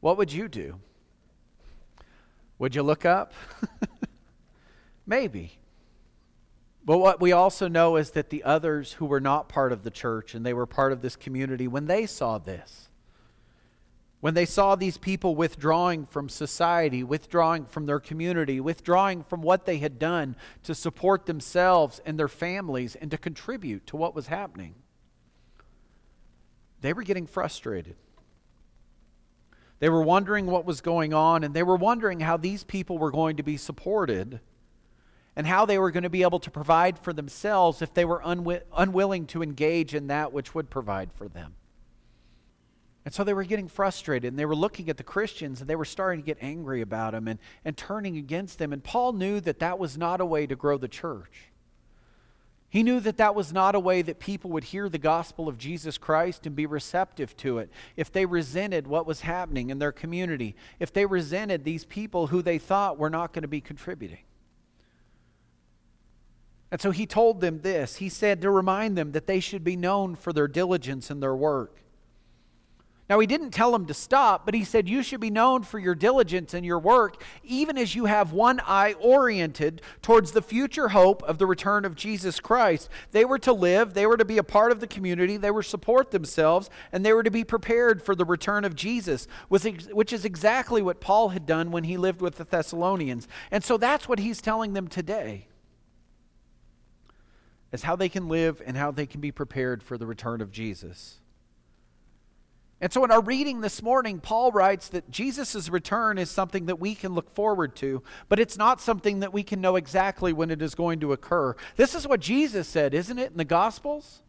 what 0.00 0.16
would 0.16 0.32
you 0.32 0.48
do? 0.48 0.80
Would 2.58 2.74
you 2.74 2.82
look 2.82 3.04
up? 3.04 3.32
Maybe. 5.06 5.58
But 6.84 6.98
what 6.98 7.20
we 7.20 7.32
also 7.32 7.68
know 7.68 7.96
is 7.96 8.10
that 8.10 8.30
the 8.30 8.44
others 8.44 8.92
who 8.92 9.06
were 9.06 9.20
not 9.20 9.48
part 9.48 9.72
of 9.72 9.82
the 9.82 9.90
church 9.90 10.34
and 10.34 10.44
they 10.44 10.52
were 10.52 10.66
part 10.66 10.92
of 10.92 11.02
this 11.02 11.16
community, 11.16 11.66
when 11.66 11.86
they 11.86 12.06
saw 12.06 12.38
this, 12.38 12.88
when 14.24 14.32
they 14.32 14.46
saw 14.46 14.74
these 14.74 14.96
people 14.96 15.36
withdrawing 15.36 16.06
from 16.06 16.30
society, 16.30 17.04
withdrawing 17.04 17.66
from 17.66 17.84
their 17.84 18.00
community, 18.00 18.58
withdrawing 18.58 19.22
from 19.22 19.42
what 19.42 19.66
they 19.66 19.76
had 19.76 19.98
done 19.98 20.34
to 20.62 20.74
support 20.74 21.26
themselves 21.26 22.00
and 22.06 22.18
their 22.18 22.26
families 22.26 22.96
and 22.96 23.10
to 23.10 23.18
contribute 23.18 23.86
to 23.86 23.98
what 23.98 24.14
was 24.14 24.28
happening, 24.28 24.76
they 26.80 26.94
were 26.94 27.02
getting 27.02 27.26
frustrated. 27.26 27.96
They 29.78 29.90
were 29.90 30.00
wondering 30.00 30.46
what 30.46 30.64
was 30.64 30.80
going 30.80 31.12
on, 31.12 31.44
and 31.44 31.52
they 31.52 31.62
were 31.62 31.76
wondering 31.76 32.20
how 32.20 32.38
these 32.38 32.64
people 32.64 32.96
were 32.96 33.10
going 33.10 33.36
to 33.36 33.42
be 33.42 33.58
supported 33.58 34.40
and 35.36 35.46
how 35.46 35.66
they 35.66 35.78
were 35.78 35.90
going 35.90 36.02
to 36.02 36.08
be 36.08 36.22
able 36.22 36.40
to 36.40 36.50
provide 36.50 36.98
for 36.98 37.12
themselves 37.12 37.82
if 37.82 37.92
they 37.92 38.06
were 38.06 38.22
unwi- 38.24 38.62
unwilling 38.74 39.26
to 39.26 39.42
engage 39.42 39.94
in 39.94 40.06
that 40.06 40.32
which 40.32 40.54
would 40.54 40.70
provide 40.70 41.12
for 41.12 41.28
them. 41.28 41.56
And 43.04 43.12
so 43.12 43.22
they 43.22 43.34
were 43.34 43.44
getting 43.44 43.68
frustrated 43.68 44.32
and 44.32 44.38
they 44.38 44.46
were 44.46 44.56
looking 44.56 44.88
at 44.88 44.96
the 44.96 45.02
Christians 45.02 45.60
and 45.60 45.68
they 45.68 45.76
were 45.76 45.84
starting 45.84 46.22
to 46.22 46.26
get 46.26 46.38
angry 46.40 46.80
about 46.80 47.12
them 47.12 47.28
and, 47.28 47.38
and 47.64 47.76
turning 47.76 48.16
against 48.16 48.58
them. 48.58 48.72
And 48.72 48.82
Paul 48.82 49.12
knew 49.12 49.40
that 49.40 49.58
that 49.58 49.78
was 49.78 49.98
not 49.98 50.20
a 50.20 50.26
way 50.26 50.46
to 50.46 50.56
grow 50.56 50.78
the 50.78 50.88
church. 50.88 51.50
He 52.70 52.82
knew 52.82 52.98
that 53.00 53.18
that 53.18 53.36
was 53.36 53.52
not 53.52 53.76
a 53.76 53.80
way 53.80 54.02
that 54.02 54.18
people 54.18 54.50
would 54.50 54.64
hear 54.64 54.88
the 54.88 54.98
gospel 54.98 55.48
of 55.48 55.58
Jesus 55.58 55.96
Christ 55.96 56.44
and 56.44 56.56
be 56.56 56.66
receptive 56.66 57.36
to 57.36 57.58
it 57.58 57.70
if 57.94 58.10
they 58.10 58.26
resented 58.26 58.88
what 58.88 59.06
was 59.06 59.20
happening 59.20 59.70
in 59.70 59.78
their 59.78 59.92
community, 59.92 60.56
if 60.80 60.92
they 60.92 61.06
resented 61.06 61.62
these 61.62 61.84
people 61.84 62.28
who 62.28 62.42
they 62.42 62.58
thought 62.58 62.98
were 62.98 63.10
not 63.10 63.32
going 63.32 63.42
to 63.42 63.48
be 63.48 63.60
contributing. 63.60 64.24
And 66.72 66.80
so 66.80 66.90
he 66.90 67.06
told 67.06 67.40
them 67.40 67.60
this. 67.60 67.96
He 67.96 68.08
said 68.08 68.40
to 68.42 68.50
remind 68.50 68.98
them 68.98 69.12
that 69.12 69.28
they 69.28 69.38
should 69.38 69.62
be 69.62 69.76
known 69.76 70.16
for 70.16 70.32
their 70.32 70.48
diligence 70.48 71.12
in 71.12 71.20
their 71.20 71.36
work. 71.36 71.83
Now, 73.10 73.18
he 73.18 73.26
didn't 73.26 73.50
tell 73.50 73.70
them 73.70 73.84
to 73.86 73.94
stop, 73.94 74.46
but 74.46 74.54
he 74.54 74.64
said, 74.64 74.88
You 74.88 75.02
should 75.02 75.20
be 75.20 75.28
known 75.28 75.62
for 75.62 75.78
your 75.78 75.94
diligence 75.94 76.54
in 76.54 76.64
your 76.64 76.78
work, 76.78 77.22
even 77.42 77.76
as 77.76 77.94
you 77.94 78.06
have 78.06 78.32
one 78.32 78.60
eye 78.60 78.94
oriented 78.94 79.82
towards 80.00 80.32
the 80.32 80.40
future 80.40 80.88
hope 80.88 81.22
of 81.24 81.36
the 81.36 81.44
return 81.44 81.84
of 81.84 81.96
Jesus 81.96 82.40
Christ. 82.40 82.88
They 83.12 83.26
were 83.26 83.38
to 83.40 83.52
live, 83.52 83.92
they 83.92 84.06
were 84.06 84.16
to 84.16 84.24
be 84.24 84.38
a 84.38 84.42
part 84.42 84.72
of 84.72 84.80
the 84.80 84.86
community, 84.86 85.36
they 85.36 85.50
were 85.50 85.62
to 85.62 85.68
support 85.68 86.12
themselves, 86.12 86.70
and 86.92 87.04
they 87.04 87.12
were 87.12 87.22
to 87.22 87.30
be 87.30 87.44
prepared 87.44 88.02
for 88.02 88.14
the 88.14 88.24
return 88.24 88.64
of 88.64 88.74
Jesus, 88.74 89.28
which 89.48 90.12
is 90.12 90.24
exactly 90.24 90.80
what 90.80 91.02
Paul 91.02 91.28
had 91.28 91.44
done 91.44 91.70
when 91.72 91.84
he 91.84 91.98
lived 91.98 92.22
with 92.22 92.36
the 92.36 92.44
Thessalonians. 92.44 93.28
And 93.50 93.62
so 93.62 93.76
that's 93.76 94.08
what 94.08 94.18
he's 94.18 94.40
telling 94.40 94.72
them 94.72 94.88
today. 94.88 95.48
Is 97.70 97.82
how 97.82 97.96
they 97.96 98.08
can 98.08 98.28
live 98.28 98.62
and 98.64 98.78
how 98.78 98.92
they 98.92 99.04
can 99.04 99.20
be 99.20 99.30
prepared 99.30 99.82
for 99.82 99.98
the 99.98 100.06
return 100.06 100.40
of 100.40 100.50
Jesus. 100.50 101.18
And 102.84 102.92
so, 102.92 103.02
in 103.02 103.10
our 103.10 103.22
reading 103.22 103.62
this 103.62 103.82
morning, 103.82 104.20
Paul 104.20 104.52
writes 104.52 104.88
that 104.88 105.10
Jesus' 105.10 105.70
return 105.70 106.18
is 106.18 106.30
something 106.30 106.66
that 106.66 106.78
we 106.78 106.94
can 106.94 107.14
look 107.14 107.30
forward 107.30 107.74
to, 107.76 108.02
but 108.28 108.38
it's 108.38 108.58
not 108.58 108.78
something 108.78 109.20
that 109.20 109.32
we 109.32 109.42
can 109.42 109.62
know 109.62 109.76
exactly 109.76 110.34
when 110.34 110.50
it 110.50 110.60
is 110.60 110.74
going 110.74 111.00
to 111.00 111.14
occur. 111.14 111.56
This 111.76 111.94
is 111.94 112.06
what 112.06 112.20
Jesus 112.20 112.68
said, 112.68 112.92
isn't 112.92 113.18
it, 113.18 113.30
in 113.30 113.38
the 113.38 113.44
Gospels? 113.46 114.20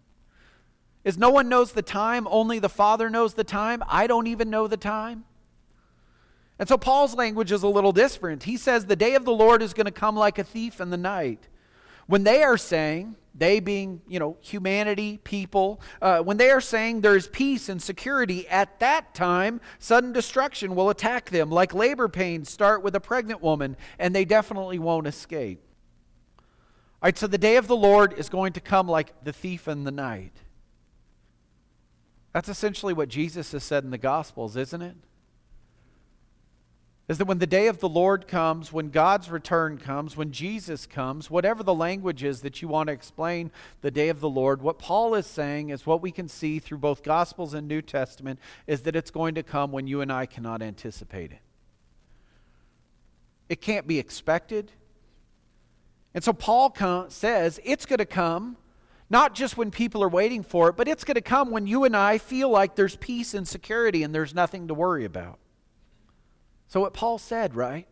Is 1.04 1.18
no 1.18 1.32
one 1.32 1.50
knows 1.50 1.74
the 1.74 1.82
time, 1.82 2.30
only 2.32 2.60
the 2.60 2.70
Father 2.70 3.10
knows 3.10 3.34
the 3.34 3.44
time? 3.44 3.84
I 3.90 4.08
don't 4.08 4.28
even 4.28 4.50
know 4.50 4.68
the 4.68 4.78
time. 4.78 5.26
And 6.58 6.70
so 6.70 6.78
Paul's 6.78 7.14
language 7.14 7.52
is 7.52 7.62
a 7.62 7.68
little 7.68 7.92
different. 7.92 8.44
He 8.44 8.56
says 8.56 8.86
the 8.86 8.96
day 8.96 9.16
of 9.16 9.26
the 9.26 9.34
Lord 9.34 9.62
is 9.64 9.74
going 9.74 9.84
to 9.88 9.92
come 9.92 10.16
like 10.16 10.40
a 10.40 10.46
thief 10.46 10.80
in 10.80 10.92
the 10.92 10.98
night. 10.98 11.50
When 12.08 12.24
they 12.24 12.42
are 12.42 12.58
saying, 12.58 13.18
they 13.38 13.60
being, 13.60 14.02
you 14.08 14.18
know, 14.18 14.38
humanity, 14.42 15.18
people, 15.24 15.82
uh, 16.02 16.20
when 16.20 16.38
they 16.38 16.50
are 16.50 16.62
saying 16.62 17.02
there's 17.02 17.28
peace 17.28 17.68
and 17.68 17.82
security, 17.82 18.48
at 18.48 18.80
that 18.80 19.14
time, 19.14 19.60
sudden 19.78 20.14
destruction 20.14 20.74
will 20.74 20.90
attack 20.90 21.30
them, 21.30 21.50
like 21.50 21.74
labor 21.74 22.08
pains 22.08 22.50
start 22.50 22.82
with 22.82 22.96
a 22.96 23.02
pregnant 23.02 23.42
woman, 23.42 23.76
and 24.00 24.16
they 24.16 24.24
definitely 24.24 24.80
won't 24.80 25.06
escape. 25.06 25.62
All 27.02 27.08
right, 27.08 27.18
so 27.18 27.28
the 27.28 27.38
day 27.38 27.58
of 27.58 27.68
the 27.68 27.76
Lord 27.76 28.14
is 28.14 28.30
going 28.30 28.54
to 28.54 28.62
come 28.62 28.88
like 28.88 29.24
the 29.24 29.34
thief 29.34 29.68
in 29.68 29.84
the 29.84 29.92
night. 29.92 30.38
That's 32.32 32.50
essentially 32.50 32.94
what 32.94 33.10
Jesus 33.10 33.52
has 33.52 33.64
said 33.64 33.84
in 33.84 33.92
the 33.92 33.98
Gospels, 33.98 34.56
isn't 34.56 34.82
it? 34.82 34.96
Is 37.08 37.20
that 37.20 37.26
when 37.26 37.38
the 37.38 37.46
day 37.46 37.68
of 37.68 37.80
the 37.80 37.90
Lord 37.90 38.28
comes, 38.28 38.74
when 38.74 38.90
God's 38.90 39.30
return 39.30 39.78
comes, 39.78 40.18
when 40.18 40.32
Jesus 40.32 40.88
comes, 40.88 41.30
whatever 41.30 41.62
the 41.62 41.74
language 41.74 42.24
is 42.24 42.42
that 42.42 42.64
you 42.64 42.68
want 42.68 42.88
to 42.88 42.94
explain 42.94 43.52
the 43.82 43.92
day 43.92 44.10
of 44.10 44.22
the 44.22 44.30
Lord, 44.30 44.64
what 44.64 44.80
Paul 44.80 45.14
is 45.14 45.28
saying 45.28 45.70
is 45.70 45.86
what 45.86 46.02
we 46.02 46.10
can 46.10 46.28
see 46.28 46.58
through 46.58 46.80
both 46.80 47.04
Gospels 47.04 47.54
and 47.54 47.68
New 47.68 47.84
Testament 47.84 48.40
is 48.66 48.82
that 48.82 48.96
it's 48.96 49.12
going 49.12 49.36
to 49.36 49.44
come 49.44 49.72
when 49.72 49.86
you 49.86 50.02
and 50.02 50.12
I 50.12 50.26
cannot 50.26 50.64
anticipate 50.64 51.32
it. 51.32 51.42
It 53.50 53.62
can't 53.62 53.86
be 53.86 54.00
expected. 54.00 54.72
And 56.16 56.24
so 56.24 56.34
Paul 56.34 56.74
says 57.10 57.60
it's 57.64 57.86
going 57.86 58.00
to 58.00 58.06
come 58.06 58.58
not 59.12 59.36
just 59.36 59.56
when 59.58 59.70
people 59.70 60.02
are 60.02 60.10
waiting 60.10 60.42
for 60.42 60.70
it, 60.70 60.76
but 60.76 60.88
it's 60.88 61.04
going 61.04 61.16
to 61.16 61.22
come 61.22 61.52
when 61.52 61.68
you 61.68 61.84
and 61.84 61.96
I 61.96 62.18
feel 62.18 62.50
like 62.50 62.76
there's 62.76 62.96
peace 62.96 63.36
and 63.36 63.48
security 63.48 64.02
and 64.02 64.16
there's 64.16 64.34
nothing 64.34 64.68
to 64.70 64.74
worry 64.74 65.06
about. 65.06 65.38
So, 66.68 66.80
what 66.82 66.94
Paul 66.94 67.18
said, 67.18 67.56
right, 67.56 67.88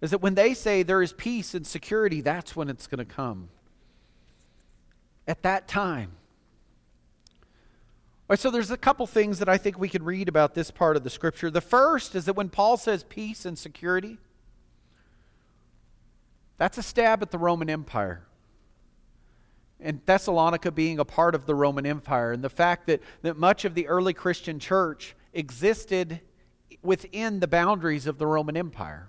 is 0.00 0.10
that 0.10 0.18
when 0.18 0.34
they 0.34 0.54
say 0.54 0.82
there 0.82 1.02
is 1.02 1.12
peace 1.12 1.54
and 1.54 1.66
security, 1.66 2.20
that's 2.20 2.56
when 2.56 2.68
it's 2.68 2.86
going 2.86 2.98
to 2.98 3.04
come. 3.04 3.48
At 5.26 5.42
that 5.42 5.68
time. 5.68 6.12
All 8.28 8.34
right, 8.34 8.38
so, 8.38 8.50
there's 8.50 8.70
a 8.70 8.76
couple 8.76 9.06
things 9.06 9.38
that 9.38 9.48
I 9.48 9.58
think 9.58 9.78
we 9.78 9.88
can 9.88 10.02
read 10.02 10.28
about 10.28 10.54
this 10.54 10.70
part 10.70 10.96
of 10.96 11.04
the 11.04 11.10
scripture. 11.10 11.50
The 11.50 11.60
first 11.60 12.14
is 12.14 12.24
that 12.24 12.34
when 12.34 12.48
Paul 12.48 12.76
says 12.76 13.04
peace 13.04 13.44
and 13.44 13.56
security, 13.56 14.18
that's 16.58 16.78
a 16.78 16.82
stab 16.82 17.22
at 17.22 17.30
the 17.30 17.38
Roman 17.38 17.70
Empire 17.70 18.22
and 19.82 20.00
Thessalonica 20.06 20.70
being 20.70 20.98
a 20.98 21.04
part 21.04 21.34
of 21.34 21.46
the 21.46 21.54
Roman 21.54 21.84
Empire, 21.84 22.32
and 22.32 22.42
the 22.42 22.48
fact 22.48 22.86
that, 22.86 23.00
that 23.22 23.36
much 23.36 23.64
of 23.64 23.74
the 23.74 23.88
early 23.88 24.14
Christian 24.14 24.58
church 24.58 25.14
existed 25.32 26.20
within 26.82 27.40
the 27.40 27.46
boundaries 27.46 28.06
of 28.06 28.18
the 28.18 28.26
Roman 28.26 28.56
Empire. 28.56 29.08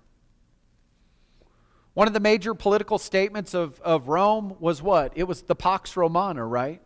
One 1.93 2.07
of 2.07 2.13
the 2.13 2.19
major 2.19 2.53
political 2.53 2.97
statements 2.97 3.53
of, 3.53 3.79
of 3.81 4.07
Rome 4.07 4.55
was 4.59 4.81
what? 4.81 5.13
It 5.15 5.23
was 5.25 5.43
the 5.43 5.55
Pax 5.55 5.95
Romana, 5.95 6.45
right? 6.45 6.81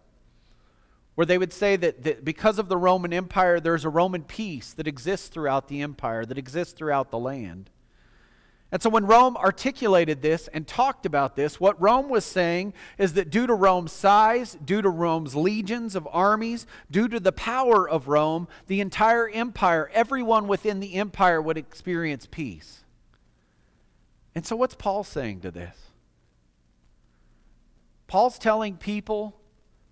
Where 1.16 1.26
they 1.26 1.38
would 1.38 1.54
say 1.54 1.78
that, 1.78 2.04
that 2.04 2.26
because 2.26 2.60
of 2.60 2.68
the 2.68 2.78
Roman 2.78 3.14
Empire, 3.14 3.60
there's 3.60 3.86
a 3.86 3.90
Roman 3.90 4.24
peace 4.24 4.74
that 4.74 4.88
exists 4.88 5.30
throughout 5.30 5.70
the 5.70 5.82
empire, 5.82 6.26
that 6.26 6.38
exists 6.38 6.74
throughout 6.74 7.10
the 7.10 7.18
land. 7.18 7.70
And 8.72 8.82
so 8.82 8.90
when 8.90 9.06
Rome 9.06 9.38
articulated 9.38 10.22
this 10.22 10.50
and 10.50 10.68
talked 10.68 11.06
about 11.06 11.38
this, 11.38 11.60
what 11.60 11.82
Rome 11.82 12.10
was 12.10 12.26
saying 12.26 12.74
is 12.98 13.14
that 13.14 13.30
due 13.30 13.48
to 13.48 13.54
Rome's 13.54 13.94
size, 13.94 14.58
due 14.64 14.82
to 14.82 14.90
Rome's 14.90 15.36
legions 15.36 15.96
of 15.96 16.08
armies, 16.12 16.68
due 16.92 17.08
to 17.08 17.20
the 17.20 17.32
power 17.32 17.88
of 17.88 18.10
Rome, 18.10 18.48
the 18.68 18.82
entire 18.82 19.30
empire, 19.30 19.90
everyone 19.94 20.50
within 20.50 20.82
the 20.82 20.96
empire 20.96 21.42
would 21.42 21.58
experience 21.58 22.28
peace. 22.30 22.84
And 24.36 24.46
so 24.46 24.58
what's 24.58 24.76
Paul 24.76 25.06
saying 25.06 25.40
to 25.42 25.52
this? 25.52 25.76
Paul's 28.08 28.38
telling 28.38 28.76
people 28.76 29.40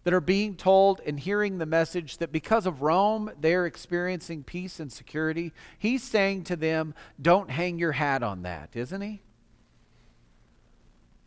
that 0.06 0.14
are 0.14 0.22
being 0.22 0.56
told 0.56 1.02
and 1.06 1.20
hearing 1.20 1.58
the 1.58 1.66
message 1.66 2.20
that 2.20 2.32
because 2.32 2.68
of 2.68 2.84
Rome, 2.84 3.32
they're 3.42 3.66
experiencing 3.66 4.44
peace 4.44 4.80
and 4.80 4.92
security. 4.92 5.52
He's 5.80 6.04
saying 6.04 6.44
to 6.46 6.56
them, 6.56 6.94
don't 7.20 7.50
hang 7.50 7.80
your 7.80 7.92
hat 7.92 8.22
on 8.22 8.44
that, 8.44 8.70
isn't 8.76 9.02
he? 9.02 9.22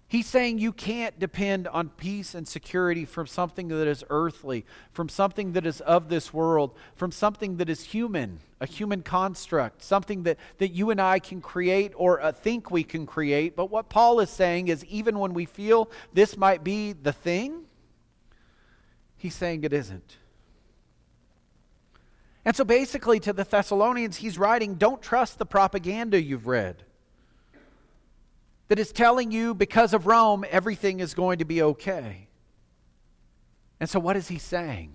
He's 0.07 0.27
saying 0.27 0.59
you 0.59 0.73
can't 0.73 1.19
depend 1.19 1.67
on 1.67 1.89
peace 1.91 2.35
and 2.37 2.47
security 2.47 3.05
from 3.05 3.27
something 3.27 3.69
that 3.69 3.87
is 3.89 4.05
earthly, 4.09 4.65
from 4.93 5.09
something 5.09 5.53
that 5.53 5.67
is 5.67 5.81
of 5.83 6.09
this 6.09 6.33
world, 6.33 6.75
from 6.95 7.11
something 7.11 7.57
that 7.57 7.69
is 7.69 7.83
human, 7.83 8.39
a 8.61 8.67
human 8.67 9.03
construct, 9.03 9.83
something 9.83 10.23
that, 10.23 10.39
that 10.59 10.69
you 10.69 10.91
and 10.91 11.01
I 11.01 11.19
can 11.19 11.41
create 11.41 11.93
or 11.97 12.23
uh, 12.23 12.33
think 12.33 12.71
we 12.71 12.85
can 12.85 13.07
create. 13.07 13.55
But 13.55 13.71
what 13.71 13.91
Paul 13.91 14.21
is 14.21 14.31
saying 14.31 14.69
is 14.69 14.83
even 14.87 15.19
when 15.19 15.35
we 15.35 15.45
feel 15.45 15.91
this 16.15 16.39
might 16.39 16.63
be 16.65 16.95
the 16.95 17.13
thing, 17.13 17.65
He's 19.19 19.35
saying 19.35 19.65
it 19.65 19.73
isn't. 19.73 20.17
And 22.45 22.57
so 22.57 22.65
basically, 22.65 23.21
to 23.21 23.33
the 23.35 23.45
Thessalonians, 23.45 24.17
he's 24.17 24.39
writing 24.39 24.77
don't 24.77 25.03
trust 25.03 25.39
the 25.39 25.45
propaganda 25.45 26.23
you've 26.23 26.47
read 26.47 26.85
that 28.69 28.79
is 28.79 28.93
telling 28.93 29.33
you 29.33 29.55
because 29.55 29.93
of 29.93 30.07
Rome, 30.07 30.45
everything 30.49 31.01
is 31.01 31.15
going 31.15 31.39
to 31.39 31.45
be 31.45 31.61
okay. 31.61 32.29
And 33.81 33.91
so, 33.91 33.99
what 33.99 34.17
is 34.17 34.29
he 34.29 34.39
saying? 34.39 34.95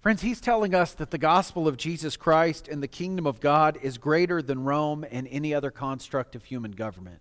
Friends, 0.00 0.22
he's 0.22 0.40
telling 0.40 0.74
us 0.74 0.94
that 0.94 1.12
the 1.12 1.18
gospel 1.18 1.68
of 1.68 1.76
Jesus 1.76 2.16
Christ 2.16 2.66
and 2.66 2.82
the 2.82 2.88
kingdom 2.88 3.26
of 3.26 3.40
God 3.40 3.78
is 3.82 3.98
greater 3.98 4.42
than 4.42 4.64
Rome 4.64 5.04
and 5.08 5.28
any 5.30 5.54
other 5.54 5.70
construct 5.70 6.34
of 6.34 6.44
human 6.44 6.72
government. 6.72 7.20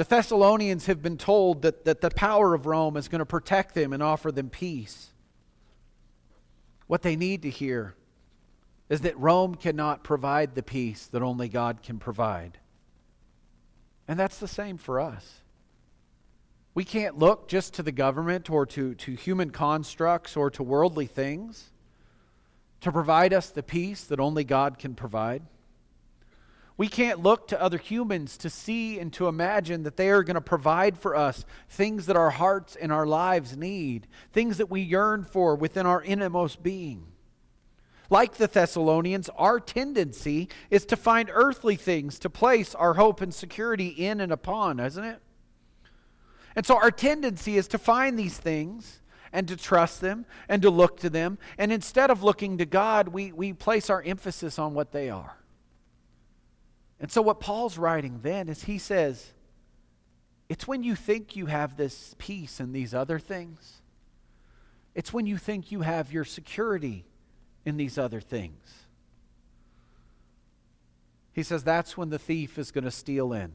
The 0.00 0.06
Thessalonians 0.06 0.86
have 0.86 1.02
been 1.02 1.18
told 1.18 1.60
that, 1.60 1.84
that 1.84 2.00
the 2.00 2.08
power 2.08 2.54
of 2.54 2.64
Rome 2.64 2.96
is 2.96 3.06
going 3.06 3.18
to 3.18 3.26
protect 3.26 3.74
them 3.74 3.92
and 3.92 4.02
offer 4.02 4.32
them 4.32 4.48
peace. 4.48 5.10
What 6.86 7.02
they 7.02 7.16
need 7.16 7.42
to 7.42 7.50
hear 7.50 7.94
is 8.88 9.02
that 9.02 9.18
Rome 9.18 9.56
cannot 9.56 10.02
provide 10.02 10.54
the 10.54 10.62
peace 10.62 11.06
that 11.08 11.20
only 11.20 11.50
God 11.50 11.82
can 11.82 11.98
provide. 11.98 12.56
And 14.08 14.18
that's 14.18 14.38
the 14.38 14.48
same 14.48 14.78
for 14.78 14.98
us. 14.98 15.42
We 16.72 16.84
can't 16.84 17.18
look 17.18 17.46
just 17.46 17.74
to 17.74 17.82
the 17.82 17.92
government 17.92 18.48
or 18.48 18.64
to, 18.64 18.94
to 18.94 19.12
human 19.12 19.50
constructs 19.50 20.34
or 20.34 20.50
to 20.52 20.62
worldly 20.62 21.08
things 21.08 21.72
to 22.80 22.90
provide 22.90 23.34
us 23.34 23.50
the 23.50 23.62
peace 23.62 24.04
that 24.04 24.18
only 24.18 24.44
God 24.44 24.78
can 24.78 24.94
provide. 24.94 25.42
We 26.80 26.88
can't 26.88 27.22
look 27.22 27.48
to 27.48 27.60
other 27.60 27.76
humans 27.76 28.38
to 28.38 28.48
see 28.48 28.98
and 28.98 29.12
to 29.12 29.28
imagine 29.28 29.82
that 29.82 29.98
they 29.98 30.08
are 30.08 30.22
going 30.22 30.36
to 30.36 30.40
provide 30.40 30.96
for 30.96 31.14
us 31.14 31.44
things 31.68 32.06
that 32.06 32.16
our 32.16 32.30
hearts 32.30 32.74
and 32.74 32.90
our 32.90 33.04
lives 33.04 33.54
need, 33.54 34.06
things 34.32 34.56
that 34.56 34.70
we 34.70 34.80
yearn 34.80 35.24
for 35.24 35.54
within 35.54 35.84
our 35.84 36.02
innermost 36.02 36.62
being. 36.62 37.04
Like 38.08 38.36
the 38.36 38.46
Thessalonians, 38.46 39.28
our 39.36 39.60
tendency 39.60 40.48
is 40.70 40.86
to 40.86 40.96
find 40.96 41.30
earthly 41.30 41.76
things 41.76 42.18
to 42.20 42.30
place 42.30 42.74
our 42.74 42.94
hope 42.94 43.20
and 43.20 43.34
security 43.34 43.88
in 43.88 44.18
and 44.18 44.32
upon, 44.32 44.80
isn't 44.80 45.04
it? 45.04 45.20
And 46.56 46.64
so 46.64 46.76
our 46.76 46.90
tendency 46.90 47.58
is 47.58 47.68
to 47.68 47.78
find 47.78 48.18
these 48.18 48.38
things 48.38 49.02
and 49.34 49.46
to 49.48 49.56
trust 49.58 50.00
them 50.00 50.24
and 50.48 50.62
to 50.62 50.70
look 50.70 50.98
to 51.00 51.10
them. 51.10 51.36
And 51.58 51.72
instead 51.72 52.10
of 52.10 52.22
looking 52.22 52.56
to 52.56 52.64
God, 52.64 53.08
we, 53.08 53.32
we 53.32 53.52
place 53.52 53.90
our 53.90 54.00
emphasis 54.00 54.58
on 54.58 54.72
what 54.72 54.92
they 54.92 55.10
are. 55.10 55.39
And 57.00 57.10
so, 57.10 57.22
what 57.22 57.40
Paul's 57.40 57.78
writing 57.78 58.20
then 58.22 58.48
is 58.48 58.64
he 58.64 58.78
says, 58.78 59.32
it's 60.50 60.68
when 60.68 60.82
you 60.82 60.94
think 60.94 61.36
you 61.36 61.46
have 61.46 61.76
this 61.76 62.14
peace 62.18 62.60
and 62.60 62.74
these 62.74 62.92
other 62.92 63.18
things, 63.18 63.80
it's 64.94 65.12
when 65.12 65.24
you 65.24 65.38
think 65.38 65.72
you 65.72 65.80
have 65.80 66.12
your 66.12 66.24
security 66.24 67.06
in 67.64 67.76
these 67.76 67.96
other 67.96 68.20
things. 68.20 68.86
He 71.32 71.42
says 71.42 71.62
that's 71.62 71.96
when 71.96 72.10
the 72.10 72.18
thief 72.18 72.58
is 72.58 72.72
going 72.72 72.84
to 72.84 72.90
steal 72.90 73.32
in. 73.32 73.52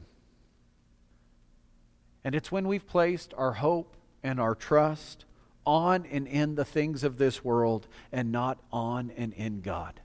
And 2.24 2.34
it's 2.34 2.50
when 2.50 2.66
we've 2.66 2.86
placed 2.86 3.34
our 3.36 3.52
hope 3.52 3.96
and 4.22 4.40
our 4.40 4.54
trust 4.54 5.26
on 5.64 6.06
and 6.06 6.26
in 6.26 6.54
the 6.54 6.64
things 6.64 7.04
of 7.04 7.18
this 7.18 7.44
world 7.44 7.86
and 8.10 8.32
not 8.32 8.58
on 8.72 9.12
and 9.16 9.32
in 9.34 9.60
God. 9.60 10.00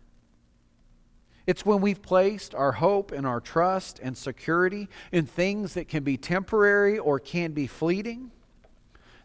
It's 1.51 1.65
when 1.65 1.81
we've 1.81 2.01
placed 2.01 2.55
our 2.55 2.71
hope 2.71 3.11
and 3.11 3.27
our 3.27 3.41
trust 3.41 3.99
and 4.01 4.17
security 4.17 4.87
in 5.11 5.25
things 5.25 5.73
that 5.73 5.89
can 5.89 6.01
be 6.01 6.15
temporary 6.15 6.97
or 6.97 7.19
can 7.19 7.51
be 7.51 7.67
fleeting 7.67 8.31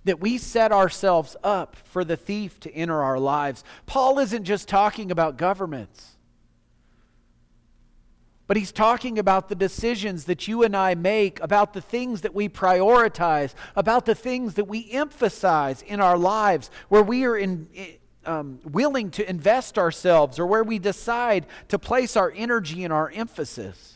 that 0.02 0.18
we 0.18 0.36
set 0.36 0.72
ourselves 0.72 1.36
up 1.44 1.76
for 1.76 2.04
the 2.04 2.16
thief 2.16 2.58
to 2.58 2.74
enter 2.74 3.00
our 3.00 3.20
lives. 3.20 3.62
Paul 3.86 4.18
isn't 4.18 4.42
just 4.42 4.66
talking 4.66 5.12
about 5.12 5.36
governments. 5.36 6.16
But 8.48 8.56
he's 8.56 8.72
talking 8.72 9.20
about 9.20 9.48
the 9.48 9.54
decisions 9.54 10.24
that 10.24 10.48
you 10.48 10.64
and 10.64 10.76
I 10.76 10.96
make, 10.96 11.40
about 11.40 11.74
the 11.74 11.80
things 11.80 12.22
that 12.22 12.34
we 12.34 12.48
prioritize, 12.48 13.54
about 13.76 14.04
the 14.04 14.16
things 14.16 14.54
that 14.54 14.66
we 14.66 14.90
emphasize 14.90 15.80
in 15.80 16.00
our 16.00 16.18
lives, 16.18 16.72
where 16.88 17.04
we 17.04 17.24
are 17.24 17.36
in, 17.36 17.68
um, 18.26 18.60
willing 18.64 19.10
to 19.12 19.28
invest 19.28 19.78
ourselves 19.78 20.38
or 20.38 20.46
where 20.46 20.64
we 20.64 20.78
decide 20.78 21.46
to 21.68 21.78
place 21.78 22.16
our 22.16 22.32
energy 22.34 22.84
and 22.84 22.92
our 22.92 23.10
emphasis. 23.10 23.94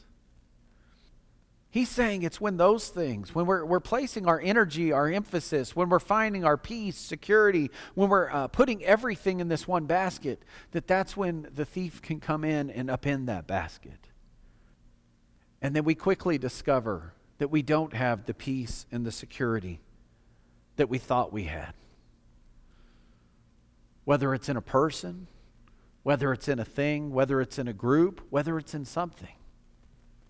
He's 1.72 1.88
saying 1.88 2.24
it's 2.24 2.40
when 2.40 2.56
those 2.56 2.88
things, 2.88 3.32
when 3.32 3.46
we're, 3.46 3.64
we're 3.64 3.78
placing 3.78 4.26
our 4.26 4.40
energy, 4.40 4.90
our 4.90 5.08
emphasis, 5.08 5.76
when 5.76 5.88
we're 5.88 6.00
finding 6.00 6.44
our 6.44 6.56
peace, 6.56 6.96
security, 6.96 7.70
when 7.94 8.08
we're 8.08 8.28
uh, 8.28 8.48
putting 8.48 8.84
everything 8.84 9.38
in 9.38 9.48
this 9.48 9.68
one 9.68 9.86
basket, 9.86 10.42
that 10.72 10.88
that's 10.88 11.16
when 11.16 11.48
the 11.54 11.64
thief 11.64 12.02
can 12.02 12.18
come 12.18 12.42
in 12.42 12.70
and 12.70 12.88
upend 12.88 13.26
that 13.26 13.46
basket. 13.46 14.08
And 15.62 15.76
then 15.76 15.84
we 15.84 15.94
quickly 15.94 16.38
discover 16.38 17.12
that 17.38 17.48
we 17.48 17.62
don't 17.62 17.94
have 17.94 18.26
the 18.26 18.34
peace 18.34 18.84
and 18.90 19.06
the 19.06 19.12
security 19.12 19.80
that 20.74 20.88
we 20.88 20.98
thought 20.98 21.32
we 21.32 21.44
had. 21.44 21.72
Whether 24.10 24.34
it's 24.34 24.48
in 24.48 24.56
a 24.56 24.60
person, 24.60 25.28
whether 26.02 26.32
it's 26.32 26.48
in 26.48 26.58
a 26.58 26.64
thing, 26.64 27.12
whether 27.12 27.40
it's 27.40 27.60
in 27.60 27.68
a 27.68 27.72
group, 27.72 28.20
whether 28.28 28.58
it's 28.58 28.74
in 28.74 28.84
something. 28.84 29.36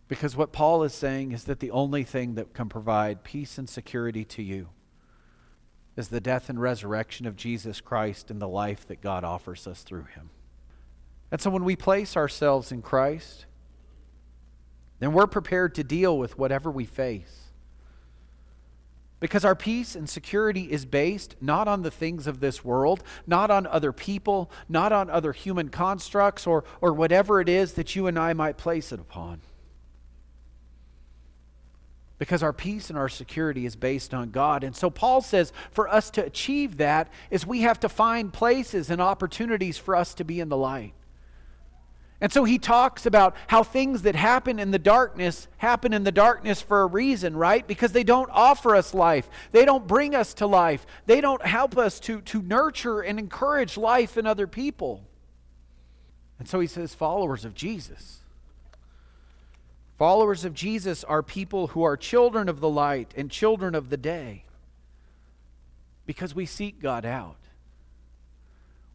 Because 0.07 0.37
what 0.37 0.53
Paul 0.53 0.83
is 0.83 0.93
saying 0.93 1.33
is 1.33 1.45
that 1.45 1.61
the 1.61 1.71
only 1.71 2.05
thing 2.05 2.35
that 2.35 2.53
can 2.53 2.69
provide 2.69 3.25
peace 3.25 3.57
and 3.57 3.67
security 3.67 4.23
to 4.23 4.43
you 4.43 4.69
is 5.97 6.09
the 6.09 6.21
death 6.21 6.51
and 6.51 6.61
resurrection 6.61 7.25
of 7.25 7.37
Jesus 7.37 7.81
Christ 7.81 8.31
and 8.31 8.39
the 8.39 8.47
life 8.47 8.87
that 8.87 9.01
God 9.01 9.25
offers 9.25 9.67
us 9.67 9.83
through 9.83 10.05
him. 10.15 10.29
And 11.31 11.41
so 11.41 11.49
when 11.49 11.65
we 11.65 11.75
place 11.75 12.19
ourselves 12.19 12.71
in 12.71 12.83
Christ, 12.83 13.47
then 14.99 15.15
we're 15.15 15.27
prepared 15.27 15.75
to 15.77 15.85
deal 15.85 16.19
with 16.19 16.37
whatever 16.37 16.71
we 16.71 16.85
face. 16.85 17.50
Because 19.21 19.45
our 19.45 19.55
peace 19.55 19.95
and 19.95 20.09
security 20.09 20.73
is 20.73 20.87
based 20.87 21.37
not 21.41 21.69
on 21.69 21.83
the 21.83 21.91
things 21.91 22.27
of 22.27 22.41
this 22.41 22.65
world, 22.65 23.05
not 23.27 23.51
on 23.51 23.67
other 23.67 23.93
people, 23.93 24.51
not 24.69 24.93
on 24.93 25.11
other 25.11 25.33
human 25.33 25.69
constructs, 25.69 26.47
or, 26.47 26.65
or 26.81 26.95
whatever 26.95 27.41
it 27.41 27.49
is 27.49 27.75
that 27.75 27.95
you 27.95 28.07
and 28.07 28.19
I 28.19 28.33
might 28.33 28.57
place 28.57 28.93
it 28.93 29.01
upon 29.01 29.43
because 32.21 32.43
our 32.43 32.53
peace 32.53 32.91
and 32.91 32.99
our 32.99 33.09
security 33.09 33.65
is 33.65 33.77
based 33.77 34.13
on 34.13 34.31
God. 34.31 34.63
And 34.63 34.77
so 34.77 34.91
Paul 34.91 35.23
says 35.23 35.55
for 35.73 35.89
us 35.89 36.11
to 36.11 36.25
achieve 36.25 36.77
that 36.77 37.11
is 37.31 37.47
we 37.47 37.63
have 37.63 37.81
to 37.81 37.89
find 37.89 38.31
places 38.31 38.91
and 38.91 39.01
opportunities 39.01 39.79
for 39.79 39.97
us 39.97 40.13
to 40.15 40.25
be 40.25 40.39
in 40.39 40.51
the 40.51 40.57
light. 40.57 40.93
And 42.21 42.33
so 42.33 42.45
he 42.45 42.59
talks 42.59 43.07
about 43.07 43.35
how 43.47 43.63
things 43.63 44.03
that 44.03 44.15
happen 44.15 44.59
in 44.59 44.71
the 44.71 44.79
darkness 44.79 45.49
happen 45.57 45.93
in 45.93 46.05
the 46.05 46.13
darkness 46.13 46.61
for 46.61 46.83
a 46.83 46.87
reason, 46.87 47.37
right? 47.37 47.67
Because 47.67 47.93
they 47.93 48.05
don't 48.05 48.31
offer 48.31 48.77
us 48.77 48.93
life. 48.93 49.29
They 49.53 49.65
don't 49.65 49.87
bring 49.87 50.15
us 50.15 50.35
to 50.35 50.47
life. 50.47 50.87
They 51.07 51.21
don't 51.21 51.45
help 51.45 51.79
us 51.79 51.99
to, 52.01 52.21
to 52.23 52.43
nurture 52.43 53.01
and 53.01 53.19
encourage 53.19 53.79
life 53.79 54.19
in 54.19 54.27
other 54.27 54.47
people. 54.47 55.03
And 56.39 56.47
so 56.47 56.61
he 56.61 56.67
says, 56.67 56.95
followers 56.95 57.45
of 57.45 57.55
Jesus 57.55 58.21
Followers 60.01 60.47
of 60.47 60.55
Jesus 60.55 61.05
are 61.05 61.23
people 61.23 61.67
who 61.67 61.83
are 61.83 61.95
children 61.95 62.49
of 62.49 62.61
the 62.61 62.71
light 62.71 63.13
and 63.19 63.31
children 63.31 63.75
of 63.75 63.91
the 63.91 63.99
day 63.99 64.45
because 66.07 66.35
we 66.35 66.47
seek 66.47 66.81
God 66.81 67.05
out. 67.05 67.37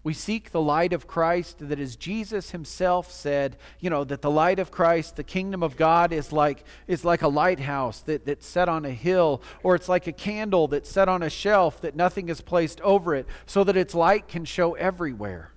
We 0.06 0.14
seek 0.14 0.52
the 0.52 0.62
light 0.62 0.94
of 0.94 1.08
Christ 1.08 1.68
that 1.68 1.80
as 1.80 1.96
Jesus 1.96 2.52
himself 2.52 3.12
said, 3.12 3.58
you 3.80 3.90
know, 3.90 4.04
that 4.04 4.22
the 4.22 4.30
light 4.30 4.60
of 4.60 4.70
Christ, 4.70 5.16
the 5.16 5.24
kingdom 5.24 5.64
of 5.64 5.78
God 5.78 6.14
is 6.14 6.32
like 6.32 6.64
is 6.86 7.04
like 7.04 7.24
a 7.24 7.28
lighthouse 7.28 8.02
that, 8.02 8.24
that's 8.24 8.46
set 8.46 8.70
on 8.70 8.86
a 8.86 8.92
hill, 8.92 9.42
or 9.64 9.74
it's 9.74 9.90
like 9.90 10.06
a 10.06 10.12
candle 10.12 10.68
that's 10.68 10.92
set 10.92 11.10
on 11.10 11.24
a 11.24 11.30
shelf 11.32 11.82
that 11.82 11.96
nothing 11.96 12.30
is 12.30 12.40
placed 12.40 12.80
over 12.82 13.16
it, 13.16 13.26
so 13.48 13.64
that 13.64 13.76
its 13.76 13.96
light 13.96 14.28
can 14.28 14.46
show 14.46 14.76
everywhere. 14.76 15.54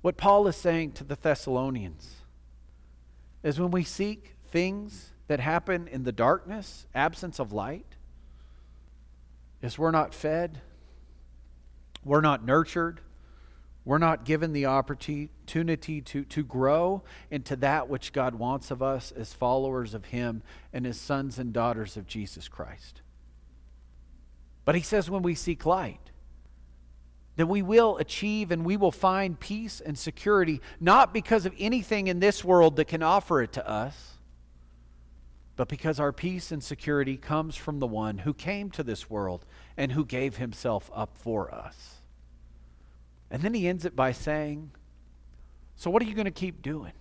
What 0.00 0.16
Paul 0.16 0.48
is 0.48 0.56
saying 0.56 0.90
to 0.94 1.04
the 1.04 1.14
Thessalonians 1.14 2.16
is 3.44 3.60
when 3.60 3.70
we 3.70 3.84
seek 3.84 4.34
things 4.50 5.12
that 5.28 5.38
happen 5.38 5.86
in 5.86 6.02
the 6.02 6.10
darkness, 6.10 6.88
absence 6.96 7.38
of 7.38 7.52
light, 7.52 7.94
is 9.62 9.78
we're 9.78 9.92
not 9.92 10.12
fed, 10.12 10.62
we're 12.04 12.20
not 12.20 12.44
nurtured, 12.44 13.00
we're 13.84 13.98
not 13.98 14.24
given 14.24 14.52
the 14.52 14.66
opportunity 14.66 16.00
to, 16.00 16.24
to 16.24 16.42
grow 16.44 17.02
into 17.30 17.56
that 17.56 17.88
which 17.88 18.12
God 18.12 18.36
wants 18.36 18.70
of 18.70 18.82
us 18.82 19.10
as 19.12 19.32
followers 19.32 19.92
of 19.94 20.06
Him 20.06 20.42
and 20.72 20.86
as 20.86 21.00
sons 21.00 21.38
and 21.38 21.52
daughters 21.52 21.96
of 21.96 22.06
Jesus 22.06 22.48
Christ. 22.48 23.02
But 24.64 24.76
He 24.76 24.82
says 24.82 25.10
when 25.10 25.22
we 25.22 25.34
seek 25.34 25.66
light, 25.66 26.12
then 27.36 27.48
we 27.48 27.62
will 27.62 27.96
achieve 27.96 28.50
and 28.50 28.64
we 28.64 28.76
will 28.76 28.92
find 28.92 29.40
peace 29.40 29.80
and 29.80 29.98
security, 29.98 30.60
not 30.80 31.14
because 31.14 31.46
of 31.46 31.54
anything 31.58 32.06
in 32.06 32.20
this 32.20 32.44
world 32.44 32.76
that 32.76 32.86
can 32.86 33.02
offer 33.02 33.42
it 33.42 33.52
to 33.54 33.68
us, 33.68 34.11
but 35.56 35.68
because 35.68 36.00
our 36.00 36.12
peace 36.12 36.50
and 36.50 36.62
security 36.62 37.16
comes 37.16 37.56
from 37.56 37.78
the 37.78 37.86
one 37.86 38.18
who 38.18 38.32
came 38.32 38.70
to 38.70 38.82
this 38.82 39.10
world 39.10 39.44
and 39.76 39.92
who 39.92 40.04
gave 40.04 40.36
himself 40.36 40.90
up 40.94 41.16
for 41.16 41.54
us. 41.54 41.96
And 43.30 43.42
then 43.42 43.54
he 43.54 43.68
ends 43.68 43.84
it 43.84 43.96
by 43.96 44.12
saying, 44.12 44.72
So, 45.76 45.90
what 45.90 46.02
are 46.02 46.06
you 46.06 46.14
going 46.14 46.24
to 46.26 46.30
keep 46.30 46.62
doing? 46.62 46.92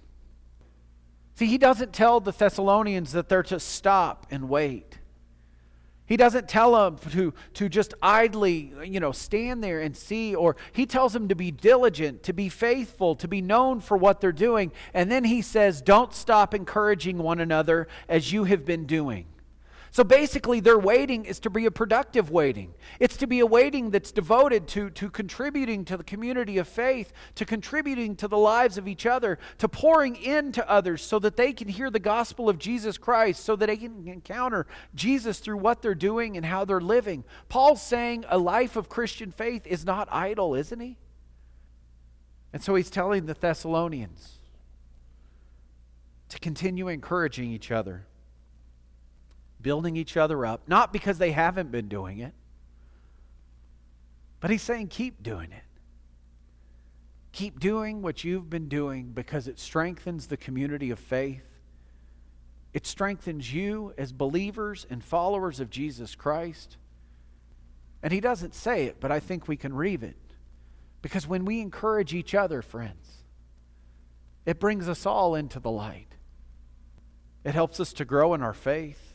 See, 1.35 1.45
he 1.45 1.57
doesn't 1.57 1.93
tell 1.93 2.19
the 2.19 2.31
Thessalonians 2.31 3.13
that 3.13 3.29
they're 3.29 3.43
to 3.43 3.59
stop 3.59 4.27
and 4.29 4.49
wait. 4.49 4.99
He 6.11 6.17
doesn't 6.17 6.49
tell 6.49 6.73
them 6.73 6.97
to, 7.11 7.33
to 7.53 7.69
just 7.69 7.93
idly, 8.01 8.73
you 8.83 8.99
know, 8.99 9.13
stand 9.13 9.63
there 9.63 9.79
and 9.79 9.95
see, 9.95 10.35
or 10.35 10.57
he 10.73 10.85
tells 10.85 11.13
them 11.13 11.29
to 11.29 11.35
be 11.35 11.51
diligent, 11.51 12.23
to 12.23 12.33
be 12.33 12.49
faithful, 12.49 13.15
to 13.15 13.29
be 13.29 13.39
known 13.39 13.79
for 13.79 13.95
what 13.95 14.19
they're 14.19 14.33
doing. 14.33 14.73
And 14.93 15.09
then 15.09 15.23
he 15.23 15.41
says, 15.41 15.81
don't 15.81 16.13
stop 16.13 16.53
encouraging 16.53 17.17
one 17.19 17.39
another 17.39 17.87
as 18.09 18.33
you 18.33 18.43
have 18.43 18.65
been 18.65 18.85
doing. 18.85 19.27
So 19.93 20.05
basically, 20.05 20.61
their 20.61 20.79
waiting 20.79 21.25
is 21.25 21.41
to 21.41 21.49
be 21.49 21.65
a 21.65 21.71
productive 21.71 22.31
waiting. 22.31 22.73
It's 23.01 23.17
to 23.17 23.27
be 23.27 23.41
a 23.41 23.45
waiting 23.45 23.89
that's 23.91 24.13
devoted 24.13 24.65
to, 24.69 24.89
to 24.91 25.09
contributing 25.09 25.83
to 25.83 25.97
the 25.97 26.03
community 26.05 26.57
of 26.57 26.69
faith, 26.69 27.11
to 27.35 27.45
contributing 27.45 28.15
to 28.15 28.29
the 28.29 28.37
lives 28.37 28.77
of 28.77 28.87
each 28.87 29.05
other, 29.05 29.37
to 29.57 29.67
pouring 29.67 30.15
into 30.15 30.67
others 30.69 31.01
so 31.01 31.19
that 31.19 31.35
they 31.35 31.51
can 31.51 31.67
hear 31.67 31.89
the 31.89 31.99
gospel 31.99 32.47
of 32.47 32.57
Jesus 32.57 32.97
Christ, 32.97 33.43
so 33.43 33.57
that 33.57 33.65
they 33.65 33.75
can 33.75 34.07
encounter 34.07 34.65
Jesus 34.95 35.39
through 35.39 35.57
what 35.57 35.81
they're 35.81 35.93
doing 35.93 36.37
and 36.37 36.45
how 36.45 36.63
they're 36.63 36.79
living. 36.79 37.25
Paul's 37.49 37.81
saying 37.81 38.23
a 38.29 38.37
life 38.37 38.77
of 38.77 38.87
Christian 38.87 39.29
faith 39.29 39.67
is 39.67 39.83
not 39.83 40.07
idle, 40.09 40.55
isn't 40.55 40.79
he? 40.79 40.97
And 42.53 42.63
so 42.63 42.75
he's 42.75 42.89
telling 42.89 43.25
the 43.25 43.33
Thessalonians 43.33 44.39
to 46.29 46.39
continue 46.39 46.87
encouraging 46.87 47.51
each 47.51 47.71
other 47.71 48.05
building 49.61 49.95
each 49.95 50.17
other 50.17 50.45
up, 50.45 50.67
not 50.67 50.91
because 50.91 51.17
they 51.17 51.31
haven't 51.31 51.71
been 51.71 51.87
doing 51.87 52.19
it, 52.19 52.33
but 54.39 54.49
he's 54.49 54.61
saying, 54.61 54.87
keep 54.87 55.21
doing 55.21 55.51
it. 55.51 55.63
Keep 57.31 57.59
doing 57.59 58.01
what 58.01 58.23
you've 58.23 58.49
been 58.49 58.67
doing 58.67 59.11
because 59.13 59.47
it 59.47 59.59
strengthens 59.59 60.27
the 60.27 60.35
community 60.35 60.91
of 60.91 60.99
faith. 60.99 61.45
It 62.73 62.85
strengthens 62.85 63.53
you 63.53 63.93
as 63.97 64.11
believers 64.11 64.85
and 64.89 65.03
followers 65.03 65.59
of 65.59 65.69
Jesus 65.69 66.15
Christ. 66.15 66.77
And 68.03 68.11
he 68.11 68.19
doesn't 68.19 68.55
say 68.55 68.85
it, 68.85 68.97
but 68.99 69.11
I 69.11 69.19
think 69.19 69.47
we 69.47 69.57
can 69.57 69.73
read 69.73 70.03
it. 70.03 70.17
Because 71.01 71.27
when 71.27 71.45
we 71.45 71.61
encourage 71.61 72.13
each 72.13 72.35
other, 72.35 72.61
friends, 72.61 73.23
it 74.45 74.59
brings 74.59 74.89
us 74.89 75.05
all 75.05 75.35
into 75.35 75.59
the 75.59 75.71
light. 75.71 76.15
It 77.43 77.53
helps 77.53 77.79
us 77.79 77.93
to 77.93 78.05
grow 78.05 78.33
in 78.33 78.41
our 78.41 78.53
faith. 78.53 79.10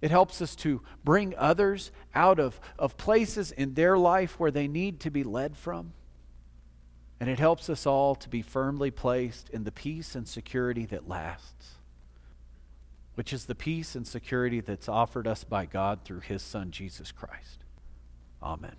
It 0.00 0.10
helps 0.10 0.42
us 0.42 0.54
to 0.56 0.82
bring 1.04 1.34
others 1.36 1.90
out 2.14 2.38
of, 2.38 2.60
of 2.78 2.96
places 2.96 3.50
in 3.50 3.74
their 3.74 3.96
life 3.96 4.38
where 4.38 4.50
they 4.50 4.68
need 4.68 5.00
to 5.00 5.10
be 5.10 5.24
led 5.24 5.56
from. 5.56 5.92
And 7.18 7.30
it 7.30 7.38
helps 7.38 7.70
us 7.70 7.86
all 7.86 8.14
to 8.16 8.28
be 8.28 8.42
firmly 8.42 8.90
placed 8.90 9.48
in 9.48 9.64
the 9.64 9.72
peace 9.72 10.14
and 10.14 10.28
security 10.28 10.84
that 10.86 11.08
lasts, 11.08 11.76
which 13.14 13.32
is 13.32 13.46
the 13.46 13.54
peace 13.54 13.94
and 13.94 14.06
security 14.06 14.60
that's 14.60 14.88
offered 14.88 15.26
us 15.26 15.42
by 15.42 15.64
God 15.64 16.04
through 16.04 16.20
his 16.20 16.42
Son, 16.42 16.70
Jesus 16.70 17.12
Christ. 17.12 17.64
Amen. 18.42 18.76